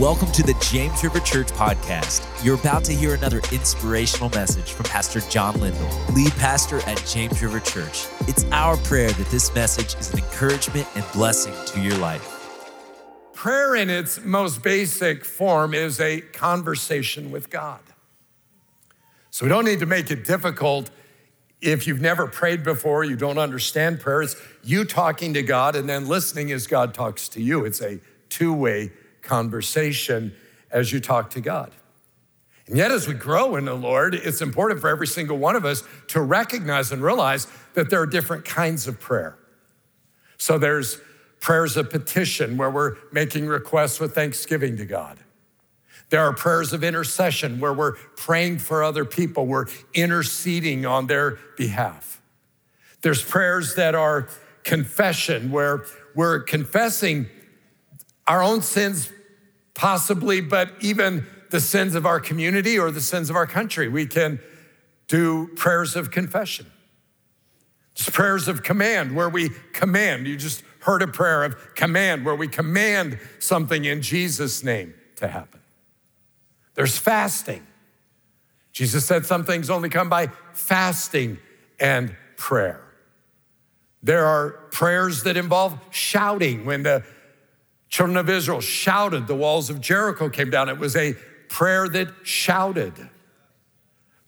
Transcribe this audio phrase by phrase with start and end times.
[0.00, 2.22] Welcome to the James River Church podcast.
[2.44, 7.42] You're about to hear another inspirational message from Pastor John Lindell, lead pastor at James
[7.42, 8.06] River Church.
[8.28, 12.30] It's our prayer that this message is an encouragement and blessing to your life.
[13.32, 17.80] Prayer, in its most basic form, is a conversation with God.
[19.30, 20.90] So we don't need to make it difficult.
[21.62, 25.88] If you've never prayed before, you don't understand prayer, it's you talking to God and
[25.88, 27.64] then listening as God talks to you.
[27.64, 29.05] It's a two way conversation
[30.70, 31.72] as you talk to God.
[32.66, 35.64] And yet, as we grow in the Lord, it's important for every single one of
[35.64, 39.38] us to recognize and realize that there are different kinds of prayer.
[40.36, 41.00] So there's
[41.40, 45.18] prayers of petition where we're making requests with thanksgiving to God.
[46.10, 51.38] There are prayers of intercession where we're praying for other people, we're interceding on their
[51.56, 52.20] behalf.
[53.02, 54.28] There's prayers that are
[54.64, 55.84] confession where
[56.14, 57.26] we're confessing
[58.26, 59.12] our own sins
[59.76, 63.88] possibly, but even the sins of our community or the sins of our country.
[63.88, 64.40] We can
[65.06, 66.66] do prayers of confession.
[67.94, 70.26] Just prayers of command, where we command.
[70.26, 75.28] You just heard a prayer of command, where we command something in Jesus' name to
[75.28, 75.60] happen.
[76.74, 77.66] There's fasting.
[78.72, 81.38] Jesus said some things only come by fasting
[81.80, 82.82] and prayer.
[84.02, 87.02] There are prayers that involve shouting when the
[87.88, 90.68] Children of Israel shouted, the walls of Jericho came down.
[90.68, 91.14] It was a
[91.48, 92.94] prayer that shouted.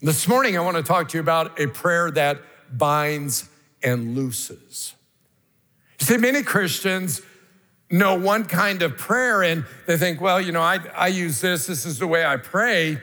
[0.01, 2.41] This morning, I want to talk to you about a prayer that
[2.73, 3.49] binds
[3.83, 4.95] and looses.
[6.01, 7.21] You see, many Christians
[7.91, 11.67] know one kind of prayer and they think, well, you know, I, I use this,
[11.67, 13.01] this is the way I pray,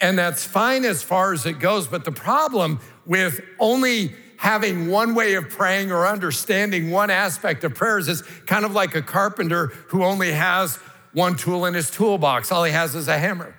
[0.00, 1.86] and that's fine as far as it goes.
[1.86, 7.74] But the problem with only having one way of praying or understanding one aspect of
[7.74, 10.76] prayers is kind of like a carpenter who only has
[11.12, 12.50] one tool in his toolbox.
[12.50, 13.54] All he has is a hammer.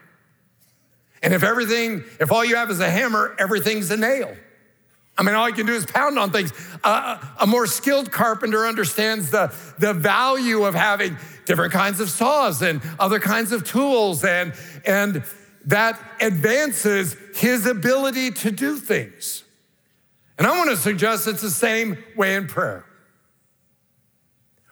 [1.21, 4.35] And if everything, if all you have is a hammer, everything's a nail.
[5.19, 6.51] I mean, all you can do is pound on things.
[6.83, 11.15] Uh, a more skilled carpenter understands the, the value of having
[11.45, 14.51] different kinds of saws and other kinds of tools, and,
[14.83, 15.23] and
[15.65, 19.43] that advances his ability to do things.
[20.41, 22.83] And I want to suggest it's the same way in prayer.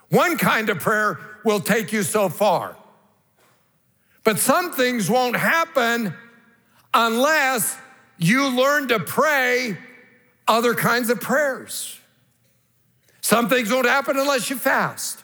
[0.10, 2.76] One kind of prayer will take you so far,
[4.24, 6.16] but some things won't happen
[6.92, 7.78] unless
[8.18, 9.78] you learn to pray
[10.48, 12.00] other kinds of prayers.
[13.22, 15.24] Some things won't happen unless you fast.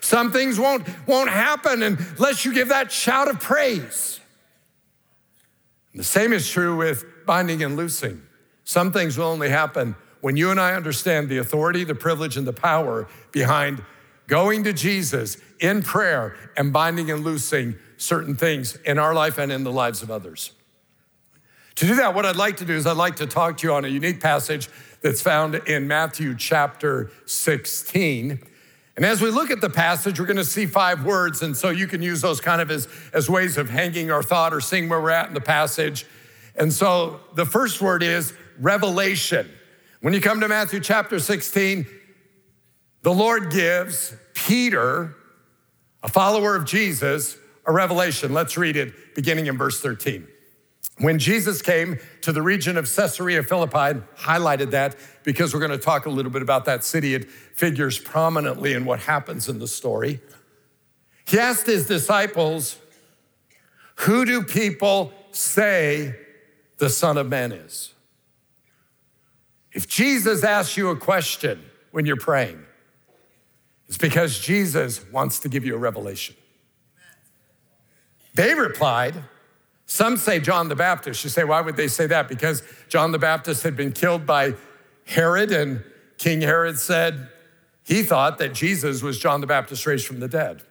[0.00, 4.18] Some things won't, won't happen unless you give that shout of praise.
[5.92, 8.22] And the same is true with binding and loosing.
[8.66, 12.46] Some things will only happen when you and I understand the authority, the privilege, and
[12.46, 13.82] the power behind
[14.26, 19.52] going to Jesus in prayer and binding and loosing certain things in our life and
[19.52, 20.50] in the lives of others.
[21.76, 23.72] To do that, what I'd like to do is I'd like to talk to you
[23.72, 24.68] on a unique passage
[25.00, 28.42] that's found in Matthew chapter 16.
[28.96, 31.40] And as we look at the passage, we're going to see five words.
[31.40, 34.52] And so you can use those kind of as, as ways of hanging our thought
[34.52, 36.04] or seeing where we're at in the passage.
[36.56, 39.50] And so the first word is revelation.
[40.00, 41.86] When you come to Matthew chapter 16,
[43.02, 45.14] the Lord gives Peter,
[46.02, 47.36] a follower of Jesus,
[47.66, 48.32] a revelation.
[48.32, 50.26] Let's read it beginning in verse 13.
[50.98, 55.78] When Jesus came to the region of Caesarea Philippi, highlighted that because we're going to
[55.78, 57.14] talk a little bit about that city.
[57.14, 60.20] It figures prominently in what happens in the story.
[61.26, 62.78] He asked his disciples,
[63.96, 66.14] Who do people say
[66.78, 67.92] the Son of Man is?
[69.76, 72.64] If Jesus asks you a question when you're praying,
[73.88, 76.34] it's because Jesus wants to give you a revelation.
[78.34, 79.22] They replied,
[79.84, 81.22] some say John the Baptist.
[81.24, 82.26] You say, why would they say that?
[82.26, 84.54] Because John the Baptist had been killed by
[85.04, 85.84] Herod, and
[86.16, 87.28] King Herod said
[87.84, 90.62] he thought that Jesus was John the Baptist raised from the dead.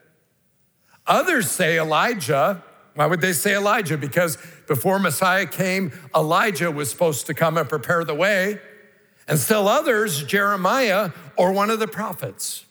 [1.05, 2.63] Others say Elijah.
[2.95, 3.97] Why would they say Elijah?
[3.97, 8.59] Because before Messiah came, Elijah was supposed to come and prepare the way.
[9.27, 12.65] And still others, Jeremiah or one of the prophets.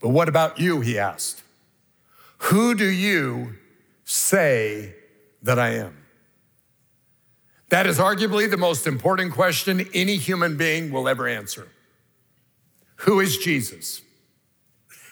[0.00, 0.80] But what about you?
[0.80, 1.42] He asked.
[2.38, 3.54] Who do you
[4.04, 4.94] say
[5.42, 5.96] that I am?
[7.68, 11.68] That is arguably the most important question any human being will ever answer.
[12.96, 14.02] Who is Jesus?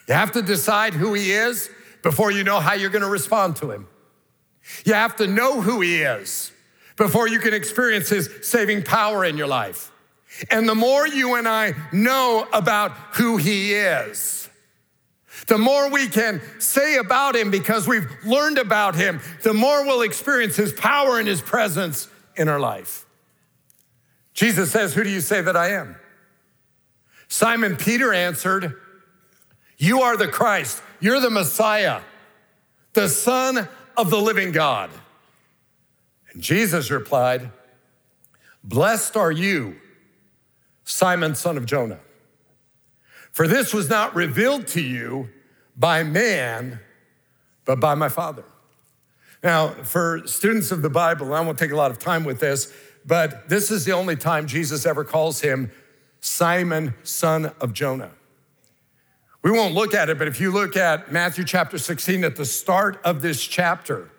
[0.07, 1.69] You have to decide who he is
[2.01, 3.87] before you know how you're going to respond to him.
[4.85, 6.51] You have to know who he is
[6.97, 9.91] before you can experience his saving power in your life.
[10.49, 14.49] And the more you and I know about who He is,
[15.47, 20.01] The more we can say about him because we've learned about him, the more we'll
[20.01, 23.05] experience his power and his presence in our life.
[24.33, 25.95] Jesus says, Who do you say that I am?
[27.27, 28.75] Simon Peter answered,
[29.77, 32.01] You are the Christ, you're the Messiah,
[32.93, 33.67] the Son
[33.97, 34.89] of the living God.
[36.31, 37.49] And Jesus replied,
[38.63, 39.77] Blessed are you,
[40.89, 41.99] Simon, son of Jonah.
[43.31, 45.29] For this was not revealed to you
[45.77, 46.79] by man,
[47.63, 48.43] but by my Father.
[49.43, 52.73] Now, for students of the Bible, I won't take a lot of time with this,
[53.05, 55.71] but this is the only time Jesus ever calls him
[56.21, 58.11] Simon, son of Jonah.
[59.43, 62.45] We won't look at it, but if you look at Matthew chapter 16 at the
[62.45, 64.09] start of this chapter,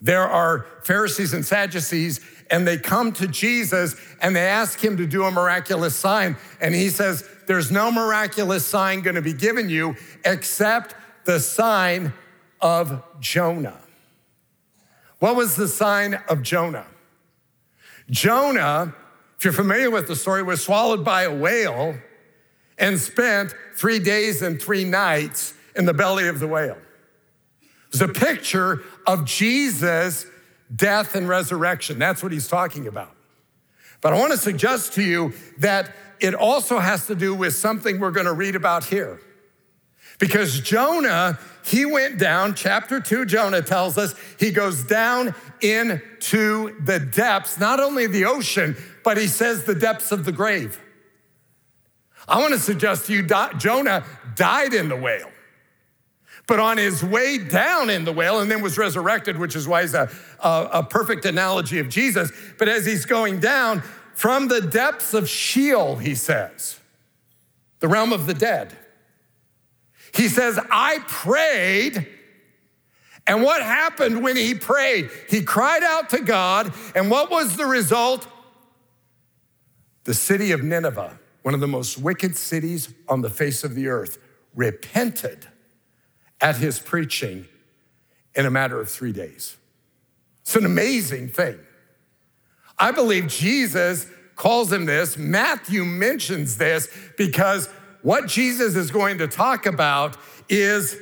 [0.00, 2.20] there are Pharisees and Sadducees,
[2.50, 6.36] and they come to Jesus and they ask him to do a miraculous sign.
[6.60, 10.94] And he says, There's no miraculous sign going to be given you except
[11.24, 12.12] the sign
[12.60, 13.80] of Jonah.
[15.18, 16.86] What was the sign of Jonah?
[18.10, 18.94] Jonah,
[19.36, 21.96] if you're familiar with the story, was swallowed by a whale
[22.78, 26.78] and spent three days and three nights in the belly of the whale.
[27.88, 30.26] It's a picture of Jesus'
[30.74, 31.98] death and resurrection.
[31.98, 33.14] That's what he's talking about.
[34.00, 37.98] But I want to suggest to you that it also has to do with something
[37.98, 39.20] we're going to read about here.
[40.18, 46.98] Because Jonah, he went down, chapter two, Jonah tells us, he goes down into the
[46.98, 50.78] depths, not only the ocean, but he says the depths of the grave.
[52.28, 53.26] I want to suggest to you,
[53.58, 55.30] Jonah died in the whale
[56.50, 59.82] but on his way down in the whale and then was resurrected, which is why
[59.82, 60.10] he's a,
[60.40, 62.32] a, a, perfect analogy of Jesus.
[62.58, 63.82] But as he's going down
[64.14, 66.80] from the depths of Sheol, he says,
[67.78, 68.76] the realm of the dead,
[70.12, 72.08] he says, I prayed.
[73.28, 75.08] And what happened when he prayed?
[75.28, 76.74] He cried out to God.
[76.96, 78.26] And what was the result?
[80.02, 83.86] The city of Nineveh, one of the most wicked cities on the face of the
[83.86, 84.18] earth,
[84.56, 85.46] repented
[86.40, 87.46] at his preaching
[88.34, 89.56] in a matter of three days.
[90.42, 91.58] It's an amazing thing.
[92.78, 94.06] I believe Jesus
[94.36, 95.18] calls him this.
[95.18, 96.88] Matthew mentions this
[97.18, 97.68] because
[98.02, 100.16] what Jesus is going to talk about
[100.48, 100.96] is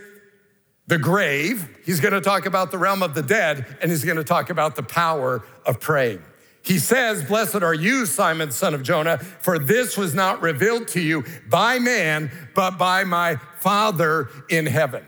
[0.88, 1.78] the grave.
[1.84, 4.50] He's going to talk about the realm of the dead, and he's going to talk
[4.50, 6.22] about the power of praying.
[6.62, 11.00] He says, Blessed are you, Simon, son of Jonah, for this was not revealed to
[11.00, 15.04] you by man, but by my Father in heaven.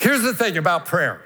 [0.00, 1.20] Here's the thing about prayer.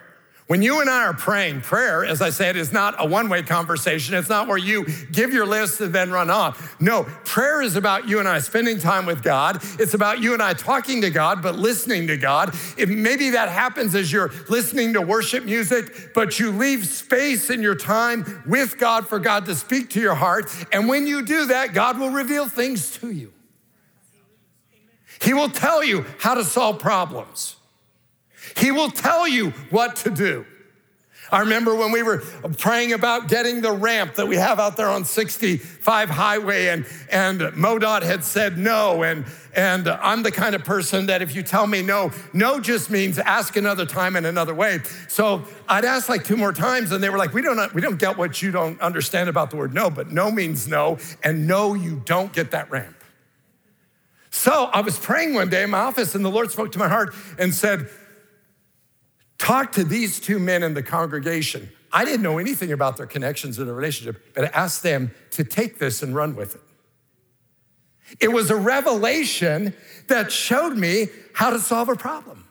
[0.49, 3.43] When you and I are praying, prayer, as I said, is not a one way
[3.43, 4.15] conversation.
[4.17, 6.79] It's not where you give your list and then run off.
[6.81, 9.63] No, prayer is about you and I spending time with God.
[9.79, 12.51] It's about you and I talking to God, but listening to God.
[12.77, 17.63] If maybe that happens as you're listening to worship music, but you leave space in
[17.63, 20.53] your time with God for God to speak to your heart.
[20.73, 23.33] And when you do that, God will reveal things to you.
[25.23, 27.57] He will tell you how to solve problems.
[28.57, 30.47] He will tell you what to do.
[31.33, 32.19] I remember when we were
[32.59, 37.41] praying about getting the ramp that we have out there on 65 highway, and, and
[37.41, 39.03] MoDOT had said no.
[39.03, 39.25] And,
[39.55, 43.19] and I'm the kind of person that if you tell me no, no just means
[43.19, 44.81] ask another time in another way.
[45.09, 47.99] So I'd ask like two more times, and they were like, we don't, we don't
[47.99, 51.75] get what you don't understand about the word no, but no means no, and no,
[51.75, 52.97] you don't get that ramp.
[54.31, 56.89] So I was praying one day in my office, and the Lord spoke to my
[56.89, 57.89] heart and said,
[59.45, 61.69] Talk to these two men in the congregation.
[61.93, 65.45] I didn't know anything about their connections in a relationship, but I asked them to
[65.45, 66.63] take this and run with it.
[68.21, 69.75] It was a revelation
[70.09, 72.44] that showed me how to solve a problem.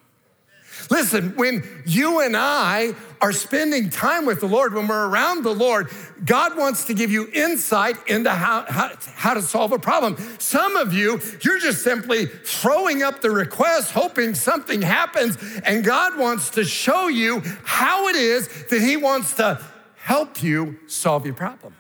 [0.94, 5.50] Listen, when you and I are spending time with the Lord, when we're around the
[5.50, 5.90] Lord,
[6.24, 10.18] God wants to give you insight into how, how, how, to solve a problem.
[10.38, 15.36] Some of you, you're just simply throwing up the request, hoping something happens,
[15.66, 19.60] and God wants to show you how it is that He wants to
[19.96, 21.76] help you solve your problem.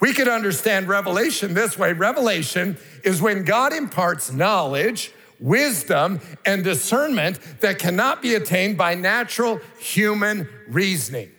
[0.00, 7.38] We could understand revelation this way revelation is when God imparts knowledge wisdom, and discernment
[7.60, 11.30] that cannot be attained by natural human reasoning.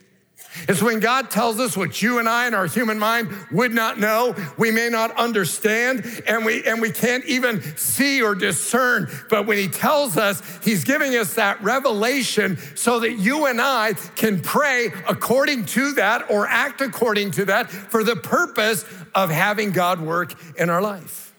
[0.67, 3.99] It's when God tells us what you and I in our human mind would not
[3.99, 9.09] know, we may not understand, and we and we can't even see or discern.
[9.29, 13.93] But when He tells us, He's giving us that revelation so that you and I
[14.15, 19.71] can pray according to that or act according to that for the purpose of having
[19.71, 21.33] God work in our life.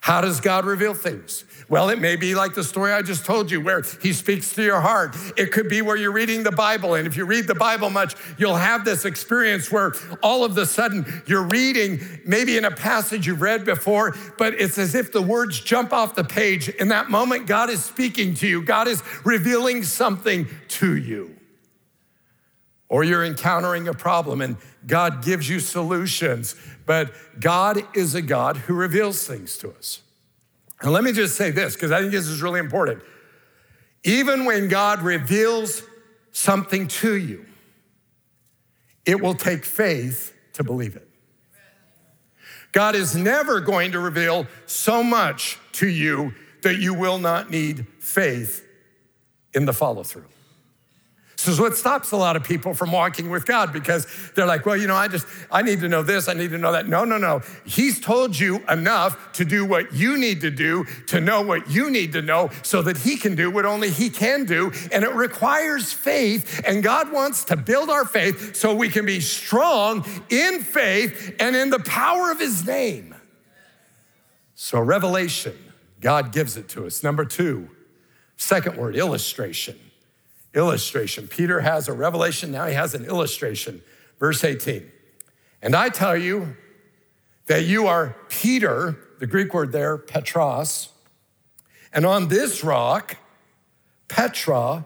[0.00, 1.44] How does God reveal things?
[1.68, 4.62] Well, it may be like the story I just told you, where he speaks to
[4.62, 5.16] your heart.
[5.36, 6.94] It could be where you're reading the Bible.
[6.94, 9.92] And if you read the Bible much, you'll have this experience where
[10.22, 14.78] all of a sudden you're reading, maybe in a passage you've read before, but it's
[14.78, 16.68] as if the words jump off the page.
[16.68, 21.34] In that moment, God is speaking to you, God is revealing something to you.
[22.88, 24.56] Or you're encountering a problem and
[24.86, 26.54] God gives you solutions,
[26.86, 30.02] but God is a God who reveals things to us.
[30.80, 33.02] And let me just say this, because I think this is really important.
[34.04, 35.82] Even when God reveals
[36.32, 37.46] something to you,
[39.04, 41.08] it will take faith to believe it.
[42.72, 47.86] God is never going to reveal so much to you that you will not need
[48.00, 48.66] faith
[49.54, 50.26] in the follow through.
[51.36, 54.64] This is what stops a lot of people from walking with God because they're like,
[54.64, 56.88] well, you know, I just, I need to know this, I need to know that.
[56.88, 57.42] No, no, no.
[57.64, 61.90] He's told you enough to do what you need to do, to know what you
[61.90, 64.72] need to know, so that He can do what only He can do.
[64.90, 66.62] And it requires faith.
[66.66, 71.54] And God wants to build our faith so we can be strong in faith and
[71.54, 73.14] in the power of His name.
[74.54, 75.54] So, revelation,
[76.00, 77.02] God gives it to us.
[77.02, 77.68] Number two,
[78.36, 79.78] second word, illustration
[80.56, 81.28] illustration.
[81.28, 83.82] Peter has a revelation, now he has an illustration.
[84.18, 84.90] Verse 18.
[85.62, 86.56] And I tell you
[87.46, 90.88] that you are Peter, the Greek word there, Petros,
[91.92, 93.16] and on this rock,
[94.08, 94.84] Petra,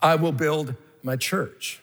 [0.00, 1.80] I will build my church.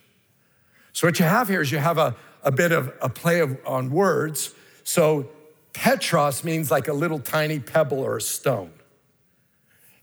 [0.93, 3.57] So, what you have here is you have a, a bit of a play of,
[3.65, 4.53] on words.
[4.83, 5.29] So,
[5.73, 8.71] Petros means like a little tiny pebble or a stone.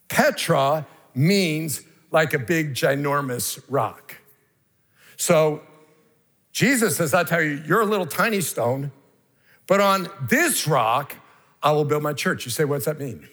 [0.08, 1.82] Petra means
[2.14, 4.18] like a big, ginormous rock.
[5.16, 5.62] So
[6.52, 8.92] Jesus says, I tell you, you're a little tiny stone,
[9.66, 11.16] but on this rock,
[11.60, 12.44] I will build my church.
[12.44, 13.28] You say, what's that mean?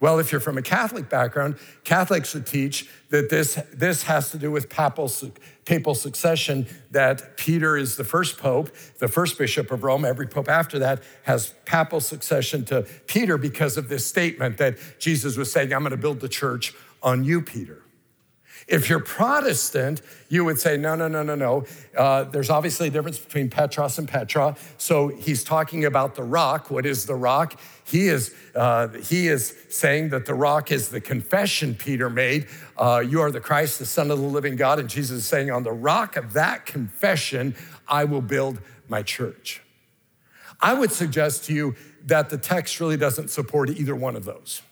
[0.00, 4.38] Well, if you're from a Catholic background, Catholics would teach that this, this has to
[4.38, 5.12] do with papal,
[5.66, 10.06] papal succession, that Peter is the first pope, the first bishop of Rome.
[10.06, 15.36] Every pope after that has papal succession to Peter because of this statement that Jesus
[15.36, 17.81] was saying, I'm going to build the church on you, Peter.
[18.68, 21.64] If you're Protestant, you would say, no, no, no, no, no.
[21.96, 24.56] Uh, there's obviously a difference between Petros and Petra.
[24.78, 26.70] So he's talking about the rock.
[26.70, 27.58] What is the rock?
[27.84, 32.46] He is, uh, he is saying that the rock is the confession Peter made.
[32.76, 34.78] Uh, you are the Christ, the Son of the living God.
[34.78, 37.54] And Jesus is saying, on the rock of that confession,
[37.88, 39.60] I will build my church.
[40.60, 41.74] I would suggest to you
[42.06, 44.62] that the text really doesn't support either one of those.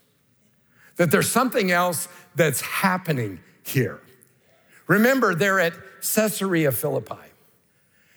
[0.97, 4.01] That there's something else that's happening here.
[4.87, 7.15] Remember, they're at Caesarea Philippi.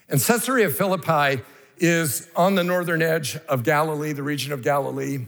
[0.10, 1.42] And Caesarea Philippi
[1.78, 5.28] is on the northern edge of Galilee, the region of Galilee,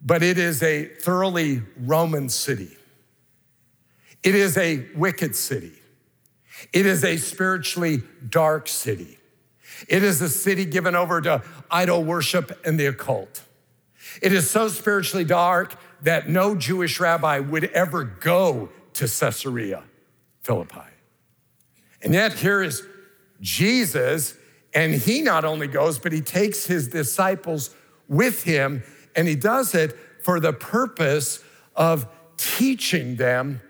[0.00, 2.76] but it is a thoroughly Roman city.
[4.22, 5.72] It is a wicked city.
[6.72, 9.18] It is a spiritually dark city.
[9.88, 13.42] It is a city given over to idol worship and the occult.
[14.22, 19.82] It is so spiritually dark that no Jewish rabbi would ever go to Caesarea
[20.42, 20.80] Philippi.
[22.02, 22.82] And yet, here is
[23.40, 24.36] Jesus,
[24.74, 27.74] and he not only goes, but he takes his disciples
[28.08, 28.82] with him,
[29.14, 31.42] and he does it for the purpose
[31.74, 33.60] of teaching them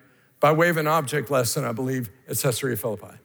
[0.40, 3.16] by way of an object lesson, I believe, at Caesarea Philippi.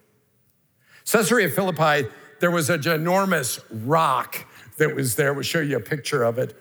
[1.06, 2.08] Caesarea Philippi,
[2.40, 4.46] there was a ginormous rock
[4.78, 5.34] that was there.
[5.34, 6.56] We'll show you a picture of it.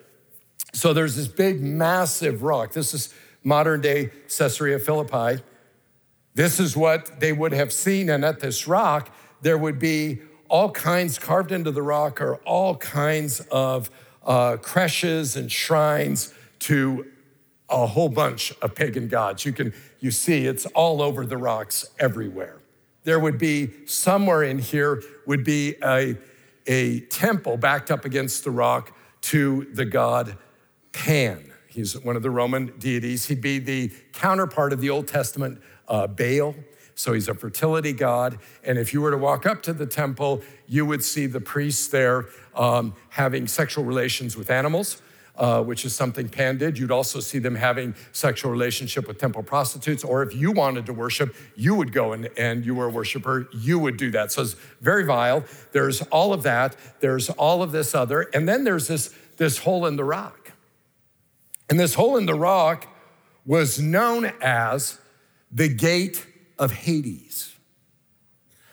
[0.72, 2.72] So there's this big, massive rock.
[2.72, 5.42] This is modern day Caesarea Philippi.
[6.34, 8.08] This is what they would have seen.
[8.08, 12.76] And at this rock, there would be all kinds carved into the rock or all
[12.76, 13.90] kinds of
[14.24, 17.06] uh, creches and shrines to
[17.68, 19.46] a whole bunch of pagan gods.
[19.46, 22.58] You can you see it's all over the rocks everywhere.
[23.04, 26.16] There would be somewhere in here would be a,
[26.66, 30.36] a temple backed up against the rock to the god
[30.92, 31.49] Pan.
[31.80, 33.24] He's one of the Roman deities.
[33.24, 36.54] He'd be the counterpart of the Old Testament uh, Baal.
[36.94, 38.38] So he's a fertility god.
[38.62, 41.88] And if you were to walk up to the temple, you would see the priests
[41.88, 45.00] there um, having sexual relations with animals.
[45.36, 46.78] Uh, which is something Pan did.
[46.78, 50.92] You'd also see them having sexual relationship with temple prostitutes, or if you wanted to
[50.92, 54.32] worship, you would go and, and you were a worshiper, you would do that.
[54.32, 55.42] So it's very vile.
[55.72, 56.76] There's all of that.
[56.98, 60.39] There's all of this other, and then there's this this hole in the rock.
[61.70, 62.88] And this hole in the rock
[63.46, 64.98] was known as
[65.50, 66.26] the gate
[66.58, 67.54] of Hades.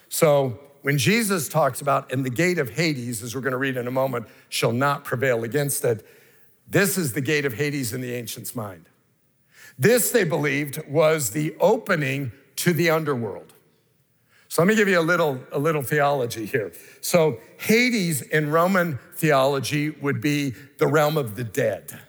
[0.09, 3.77] So when Jesus talks about, and the gate of Hades, as we're going to read
[3.77, 6.05] in a moment, shall not prevail against it,
[6.67, 8.89] this is the gate of Hades in the ancient's mind.
[9.77, 13.53] This, they believed, was the opening to the underworld.
[14.49, 16.71] So let me give you a little, a little theology here.
[17.01, 21.99] So Hades in Roman theology would be the realm of the dead.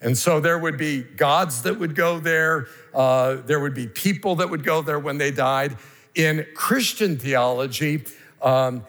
[0.00, 4.36] And so there would be gods that would go there, uh, there would be people
[4.36, 5.76] that would go there when they died.
[6.14, 8.04] In Christian theology,
[8.40, 8.84] um,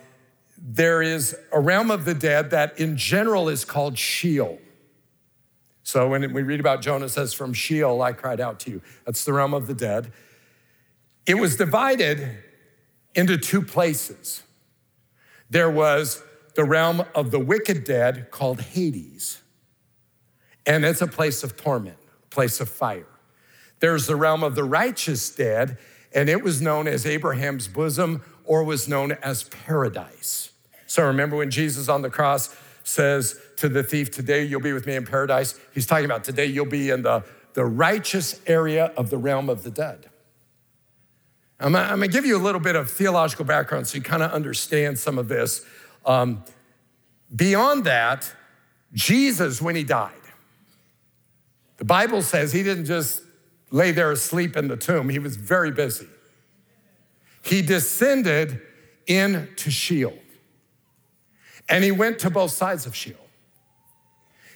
[0.58, 4.60] there is a realm of the dead that in general is called Sheol.
[5.84, 9.26] So when we read about Jonah says, From Sheol I cried out to you, that's
[9.26, 10.12] the realm of the dead.
[11.26, 12.38] It was divided
[13.16, 14.44] into two places.
[15.50, 16.22] There was
[16.56, 19.42] the realm of the wicked dead called Hades,
[20.70, 23.08] and it's a place of torment, a place of fire.
[23.80, 25.80] There's the realm of the righteous dead,
[26.14, 30.52] and it was known as Abraham's bosom or was known as paradise.
[30.86, 34.86] So remember when Jesus on the cross says to the thief, Today you'll be with
[34.86, 35.60] me in paradise?
[35.74, 37.24] He's talking about today you'll be in the,
[37.56, 40.08] the righteous area of the realm of the dead.
[41.60, 44.32] I'm, I'm gonna give you a little bit of theological background so you kind of
[44.32, 45.66] understand some of this.
[46.06, 46.44] Um,
[47.36, 48.32] beyond that,
[48.94, 50.14] Jesus, when he died,
[51.80, 53.24] the Bible says he didn't just
[53.72, 56.08] lay there asleep in the tomb, he was very busy.
[57.42, 58.62] He descended
[59.08, 60.18] into Sheol.
[61.68, 63.16] And he went to both sides of Sheol.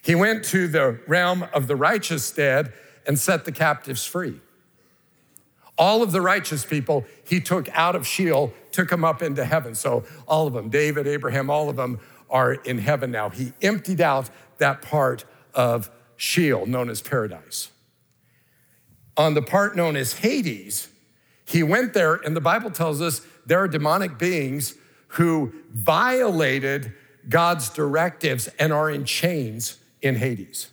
[0.04, 2.74] He went to the realm of the righteous dead
[3.08, 4.42] and set the captives free.
[5.78, 9.76] All of the righteous people he took out of Sheol, took them up into heaven.
[9.76, 12.00] So all of them, David, Abraham, all of them
[12.30, 13.30] are in heaven now.
[13.30, 15.90] He emptied out that part of
[16.24, 17.70] Sheol, known as paradise.
[19.18, 20.88] On the part known as Hades,
[21.46, 24.74] he went there, and the Bible tells us there are demonic beings
[25.08, 26.94] who violated
[27.28, 30.70] God's directives and are in chains in Hades.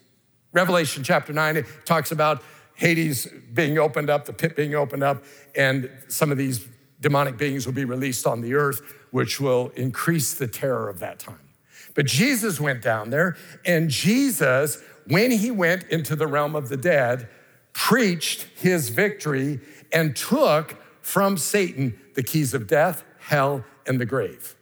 [0.52, 5.24] Revelation chapter 9 it talks about Hades being opened up, the pit being opened up,
[5.56, 6.64] and some of these
[7.00, 11.18] demonic beings will be released on the earth, which will increase the terror of that
[11.18, 11.49] time.
[11.94, 16.76] But Jesus went down there, and Jesus, when he went into the realm of the
[16.76, 17.28] dead,
[17.72, 19.60] preached his victory
[19.92, 24.56] and took from Satan the keys of death, hell, and the grave.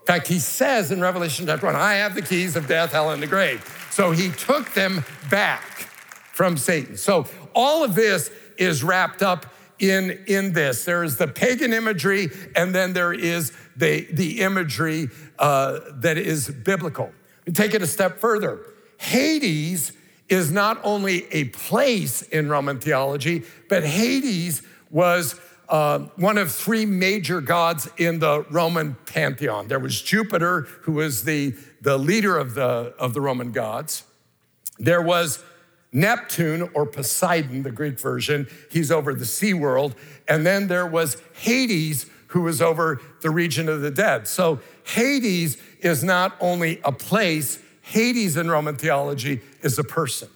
[0.00, 3.10] In fact, he says in Revelation chapter 1, I have the keys of death, hell,
[3.10, 3.88] and the grave.
[3.90, 5.88] So he took them back
[6.32, 6.96] from Satan.
[6.96, 9.46] So all of this is wrapped up
[9.78, 10.84] in, in this.
[10.84, 15.08] There is the pagan imagery, and then there is the, the imagery
[15.38, 17.12] uh, that is biblical.
[17.52, 18.60] Take it a step further.
[18.98, 19.92] Hades
[20.28, 26.86] is not only a place in Roman theology, but Hades was uh, one of three
[26.86, 29.68] major gods in the Roman pantheon.
[29.68, 34.04] There was Jupiter, who was the, the leader of the, of the Roman gods.
[34.78, 35.42] There was
[35.92, 39.94] Neptune or Poseidon, the Greek version, he's over the sea world.
[40.26, 44.26] And then there was Hades, who was over the region of the dead.
[44.26, 50.28] So Hades is not only a place, Hades in Roman theology is a person.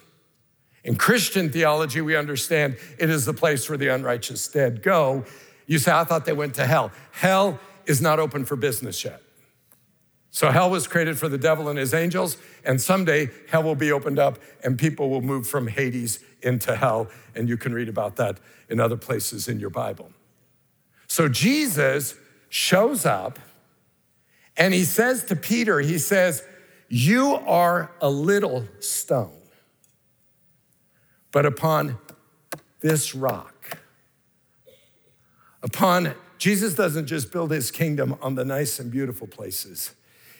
[0.84, 5.24] In Christian theology, we understand it is the place where the unrighteous dead go.
[5.66, 6.92] You say, I thought they went to hell.
[7.12, 9.22] Hell is not open for business yet.
[10.30, 13.90] So hell was created for the devil and his angels, and someday hell will be
[13.90, 17.08] opened up and people will move from Hades into hell.
[17.34, 20.10] And you can read about that in other places in your Bible.
[21.16, 22.14] So Jesus
[22.50, 23.38] shows up
[24.54, 26.42] and he says to Peter, he says,
[26.90, 29.40] You are a little stone.
[31.32, 31.96] But upon
[32.80, 33.78] this rock,
[35.62, 39.94] upon Jesus doesn't just build his kingdom on the nice and beautiful places.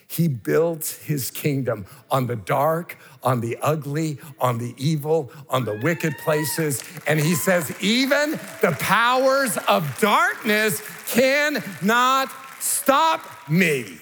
[0.09, 5.77] He builds his kingdom on the dark, on the ugly, on the evil, on the
[5.83, 6.81] wicked places.
[7.05, 13.97] And he says, even the powers of darkness cannot stop me.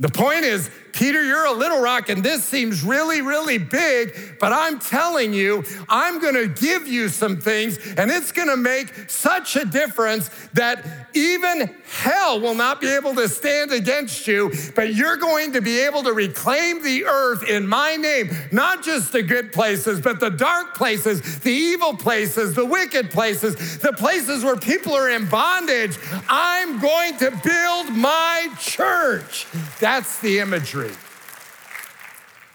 [0.00, 4.52] The point is, Peter, you're a little rock, and this seems really, really big, but
[4.52, 9.64] I'm telling you, I'm gonna give you some things, and it's gonna make such a
[9.64, 15.52] difference that even hell will not be able to stand against you, but you're going
[15.52, 20.00] to be able to reclaim the earth in my name, not just the good places,
[20.00, 25.10] but the dark places, the evil places, the wicked places, the places where people are
[25.10, 25.96] in bondage.
[26.28, 29.46] I'm going to build my church.
[29.80, 30.81] That's the imagery.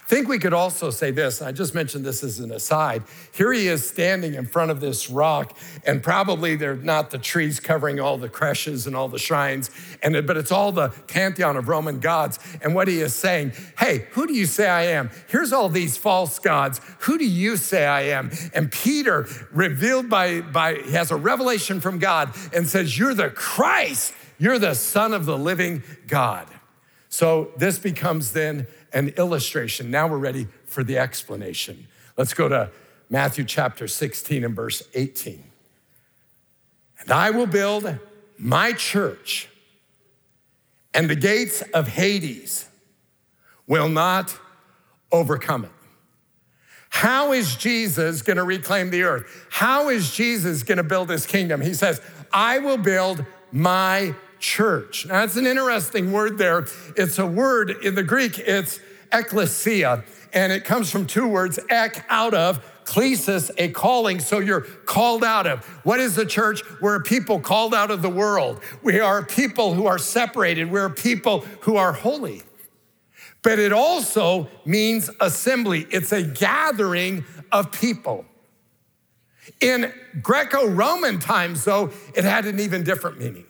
[0.07, 1.41] Think we could also say this.
[1.41, 3.03] I just mentioned this as an aside.
[3.33, 7.59] Here he is standing in front of this rock, and probably they're not the trees
[7.59, 9.69] covering all the creches and all the shrines,
[10.01, 12.39] and but it's all the pantheon of Roman gods.
[12.61, 15.11] And what he is saying, hey, who do you say I am?
[15.27, 16.79] Here's all these false gods.
[16.99, 18.31] Who do you say I am?
[18.53, 23.29] And Peter, revealed by, by he has a revelation from God and says, You're the
[23.29, 26.47] Christ, you're the Son of the living God.
[27.09, 29.91] So this becomes then an illustration.
[29.91, 31.87] Now we're ready for the explanation.
[32.17, 32.71] Let's go to
[33.09, 35.43] Matthew chapter 16 and verse 18.
[36.99, 37.99] And I will build
[38.37, 39.49] my church,
[40.93, 42.67] and the gates of Hades
[43.67, 44.35] will not
[45.11, 45.71] overcome it.
[46.89, 49.47] How is Jesus going to reclaim the earth?
[49.51, 51.61] How is Jesus going to build his kingdom?
[51.61, 55.05] He says, I will build my church.
[55.05, 56.65] Now, that's an interesting word there.
[56.95, 58.79] It's a word in the Greek, it's
[59.11, 64.19] ecclesia, and it comes from two words, ek, out of, klesis, a calling.
[64.19, 65.65] So you're called out of.
[65.83, 66.61] What is the church?
[66.81, 68.61] We're a people called out of the world.
[68.81, 70.71] We are people who are separated.
[70.71, 72.43] We're people who are holy.
[73.43, 78.25] But it also means assembly, it's a gathering of people.
[79.59, 83.46] In Greco Roman times, though, it had an even different meaning.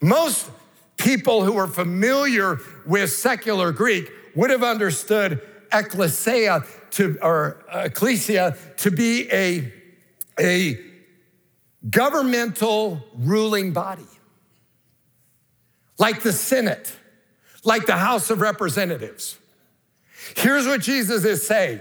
[0.00, 0.50] Most
[0.96, 5.40] people who are familiar with secular Greek would have understood
[5.72, 9.72] ecclesia to, or uh, ecclesia to be a,
[10.38, 10.78] a
[11.90, 14.06] governmental ruling body,
[15.98, 16.92] like the Senate,
[17.64, 19.38] like the House of Representatives.
[20.36, 21.80] Here's what Jesus is saying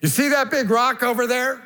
[0.00, 1.62] You see that big rock over there?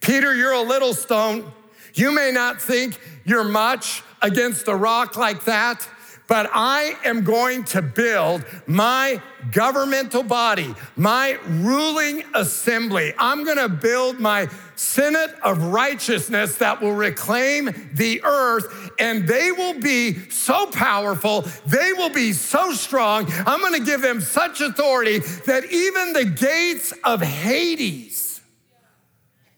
[0.00, 1.52] Peter, you're a little stone.
[1.94, 5.88] You may not think you're much, against a rock like that,
[6.28, 13.14] but I am going to build my governmental body, my ruling assembly.
[13.18, 19.52] I'm going to build my Senate of righteousness that will reclaim the earth, and they
[19.52, 23.26] will be so powerful, they will be so strong.
[23.46, 28.42] I'm going to give them such authority that even the gates of Hades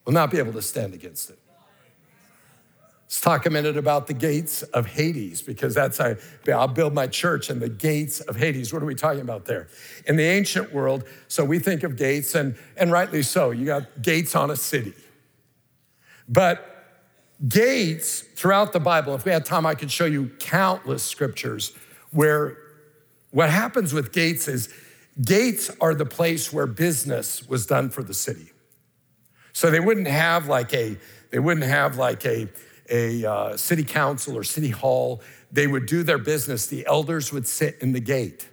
[0.04, 1.39] will not be able to stand against it.
[3.10, 6.14] Let's talk a minute about the gates of Hades, because that's how
[6.46, 8.72] I'll build my church and the gates of Hades.
[8.72, 9.66] What are we talking about there?
[10.06, 14.00] In the ancient world, so we think of gates, and, and rightly so, you got
[14.00, 14.94] gates on a city.
[16.28, 16.64] But
[17.48, 21.72] gates throughout the Bible, if we had time, I could show you countless scriptures
[22.12, 22.58] where
[23.32, 24.72] what happens with gates is
[25.20, 28.52] gates are the place where business was done for the city.
[29.52, 30.96] So they wouldn't have like a,
[31.32, 32.48] they wouldn't have like a,
[32.90, 35.22] a uh, city council or city hall,
[35.52, 36.66] they would do their business.
[36.66, 38.48] The elders would sit in the gate.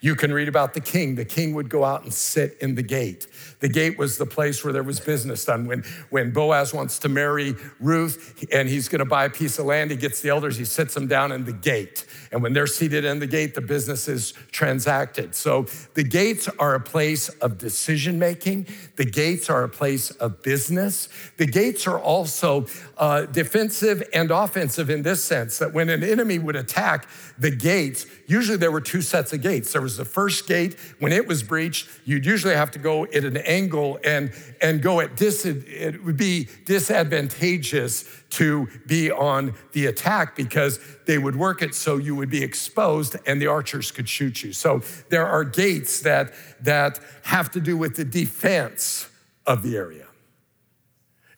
[0.00, 1.14] You can read about the king.
[1.14, 3.26] The king would go out and sit in the gate.
[3.60, 5.66] The gate was the place where there was business done.
[5.66, 9.66] When, when Boaz wants to marry Ruth and he's going to buy a piece of
[9.66, 12.04] land, he gets the elders, he sits them down in the gate.
[12.32, 15.34] And when they're seated in the gate, the business is transacted.
[15.34, 20.42] So the gates are a place of decision making, the gates are a place of
[20.42, 21.08] business.
[21.36, 22.66] The gates are also
[22.98, 28.06] uh, defensive and offensive in this sense that when an enemy would attack the gates,
[28.26, 29.72] usually there were two sets of gates.
[29.72, 33.24] There was the first gate, when it was breached, you'd usually have to go at
[33.24, 39.86] an angle and, and go at dis, it would be disadvantageous to be on the
[39.86, 44.08] attack because they would work it so you would be exposed and the archers could
[44.08, 44.52] shoot you.
[44.52, 49.08] So there are gates that, that have to do with the defense
[49.46, 50.06] of the area.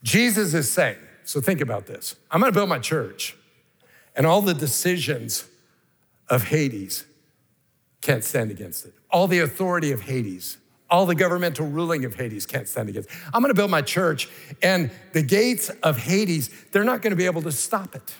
[0.02, 3.36] Jesus is saying, so think about this I'm gonna build my church,
[4.16, 5.44] and all the decisions
[6.28, 7.04] of Hades
[8.00, 8.94] can't stand against it.
[9.10, 10.58] All the authority of Hades,
[10.90, 13.10] all the governmental ruling of Hades can't stand against.
[13.10, 13.16] It.
[13.32, 14.28] I'm to build my church,
[14.62, 18.14] and the gates of Hades, they're not to be able to stop it.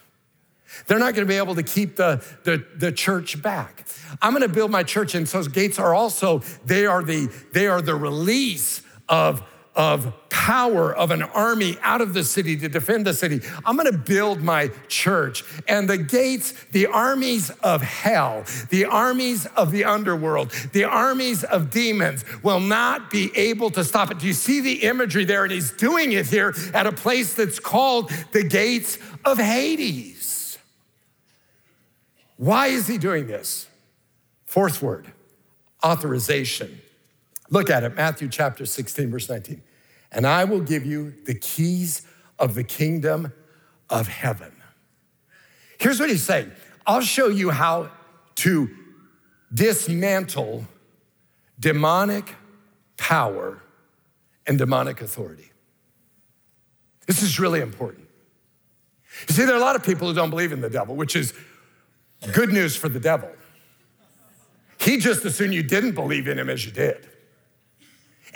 [0.86, 3.86] They're not to be able to keep the, the, the church back.
[4.20, 7.80] I'm to build my church, and so gates are also, they are the, they are
[7.80, 9.42] the release of
[9.78, 13.40] of power of an army out of the city to defend the city.
[13.64, 15.44] I'm gonna build my church.
[15.68, 21.70] And the gates, the armies of hell, the armies of the underworld, the armies of
[21.70, 24.18] demons will not be able to stop it.
[24.18, 25.44] Do you see the imagery there?
[25.44, 30.58] And he's doing it here at a place that's called the gates of Hades.
[32.36, 33.68] Why is he doing this?
[34.44, 35.12] Fourth word
[35.84, 36.80] authorization.
[37.50, 39.62] Look at it, Matthew chapter 16, verse 19
[40.12, 42.02] and I will give you the keys
[42.38, 43.32] of the kingdom
[43.90, 44.52] of heaven.
[45.78, 46.52] Here's what he's saying
[46.86, 47.90] I'll show you how
[48.36, 48.70] to
[49.52, 50.64] dismantle
[51.58, 52.34] demonic
[52.96, 53.62] power
[54.46, 55.50] and demonic authority.
[57.06, 58.06] This is really important.
[59.28, 61.16] You see, there are a lot of people who don't believe in the devil, which
[61.16, 61.34] is
[62.32, 63.30] good news for the devil.
[64.78, 67.08] He just assumed you didn't believe in him as you did.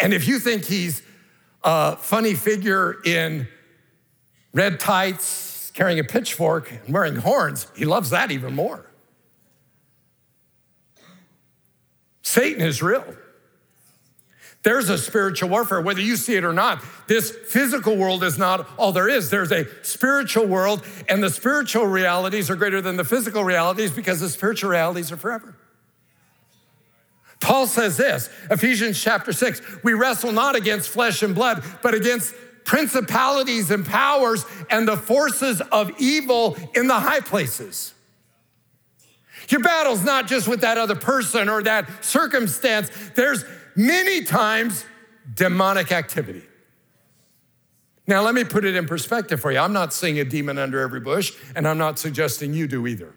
[0.01, 1.03] And if you think he's
[1.65, 3.49] a funny figure in
[4.53, 8.87] red tights, carrying a pitchfork, and wearing horns, he loves that even more.
[12.23, 13.05] Satan is real.
[14.63, 16.85] There's a spiritual warfare, whether you see it or not.
[17.09, 19.29] This physical world is not all there is.
[19.29, 24.21] There's a spiritual world, and the spiritual realities are greater than the physical realities because
[24.21, 25.57] the spiritual realities are forever.
[27.43, 32.35] Paul says this, Ephesians chapter 6 we wrestle not against flesh and blood, but against
[32.65, 37.95] principalities and powers and the forces of evil in the high places.
[39.49, 44.85] Your battle's not just with that other person or that circumstance, there's many times
[45.35, 46.45] demonic activity.
[48.07, 49.59] Now, let me put it in perspective for you.
[49.59, 53.15] I'm not seeing a demon under every bush, and I'm not suggesting you do either.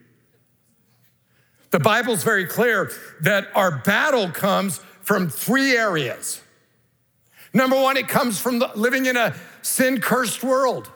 [1.75, 6.39] The Bible's very clear that our battle comes from three areas.
[7.53, 10.89] Number one, it comes from the, living in a sin cursed world.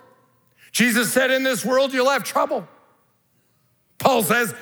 [0.72, 2.66] Jesus said, In this world, you'll have trouble.
[3.98, 4.54] Paul says,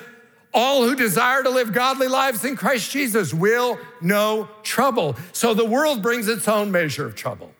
[0.52, 5.14] All who desire to live godly lives in Christ Jesus will know trouble.
[5.30, 7.52] So the world brings its own measure of trouble.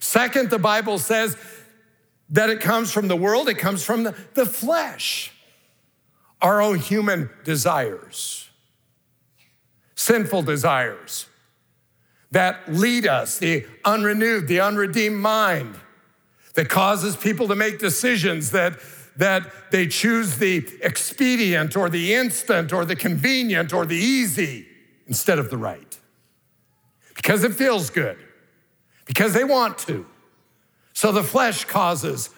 [0.00, 1.36] Second, the Bible says
[2.30, 5.31] that it comes from the world, it comes from the, the flesh
[6.42, 8.50] our own human desires,
[9.94, 11.26] sinful desires
[12.32, 15.76] that lead us, the unrenewed, the unredeemed mind
[16.54, 18.78] that causes people to make decisions that,
[19.16, 24.66] that they choose the expedient or the instant or the convenient or the easy
[25.06, 25.98] instead of the right.
[27.14, 28.18] Because it feels good,
[29.04, 30.06] because they want to.
[30.94, 32.30] So the flesh causes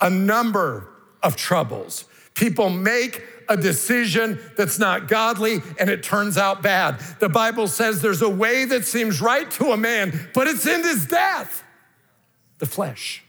[0.00, 0.88] a number
[1.22, 2.06] of troubles.
[2.34, 6.98] People make a decision that's not godly and it turns out bad.
[7.20, 10.82] The Bible says there's a way that seems right to a man, but it's in
[10.82, 11.62] his death.
[12.58, 13.22] The flesh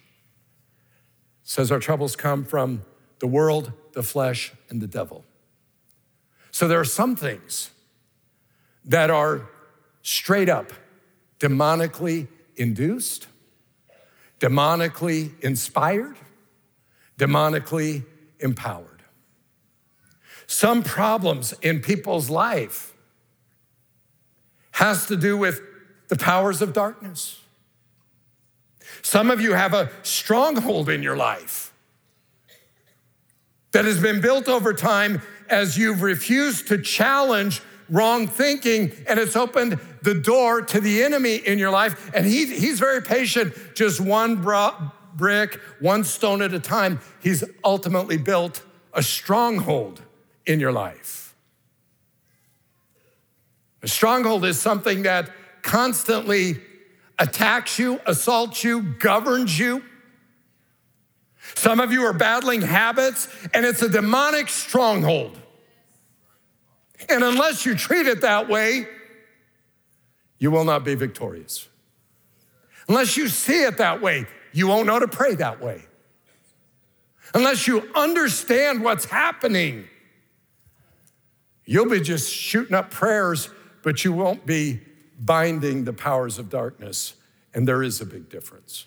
[1.44, 2.84] it says our troubles come from
[3.20, 5.24] the world, the flesh, and the devil.
[6.52, 7.72] So there are some things
[8.86, 9.50] that are
[10.02, 10.72] straight up
[11.40, 13.28] demonically induced,
[14.40, 16.18] demonically inspired,
[17.18, 18.06] demonically
[18.40, 18.87] empowered
[20.48, 22.94] some problems in people's life
[24.72, 25.62] has to do with
[26.08, 27.42] the powers of darkness.
[29.02, 31.74] Some of you have a stronghold in your life
[33.74, 39.36] that has been built over time as you've refused to challenge wrong thinking, and it's
[39.36, 42.12] opened the door to the enemy in your life.
[42.14, 44.42] And he, he's very patient, just one
[45.16, 47.00] brick, one stone at a time.
[47.22, 50.02] He's ultimately built a stronghold
[50.48, 51.36] in your life.
[53.84, 55.30] A stronghold is something that
[55.62, 56.60] constantly
[57.20, 59.84] attacks you, assaults you, governs you.
[61.56, 65.38] Some of you are battling habits, and it's a demonic stronghold.
[67.10, 68.88] And unless you treat it that way,
[70.40, 71.68] you will not be victorious.
[72.88, 75.86] Unless you see it that way, you won't know to pray that way.
[77.34, 79.88] Unless you understand what's happening
[81.68, 83.50] You'll be just shooting up prayers,
[83.84, 84.80] but you won't be
[85.20, 87.16] binding the powers of darkness.
[87.54, 88.86] And there is a big difference.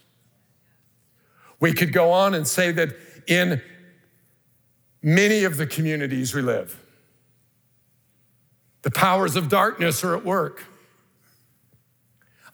[1.60, 3.60] We could go on and say that in
[5.02, 6.80] many of the communities we live,
[8.80, 10.64] the powers of darkness are at work.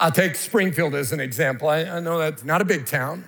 [0.00, 1.68] I'll take Springfield as an example.
[1.68, 3.24] I, I, know that's not a big town.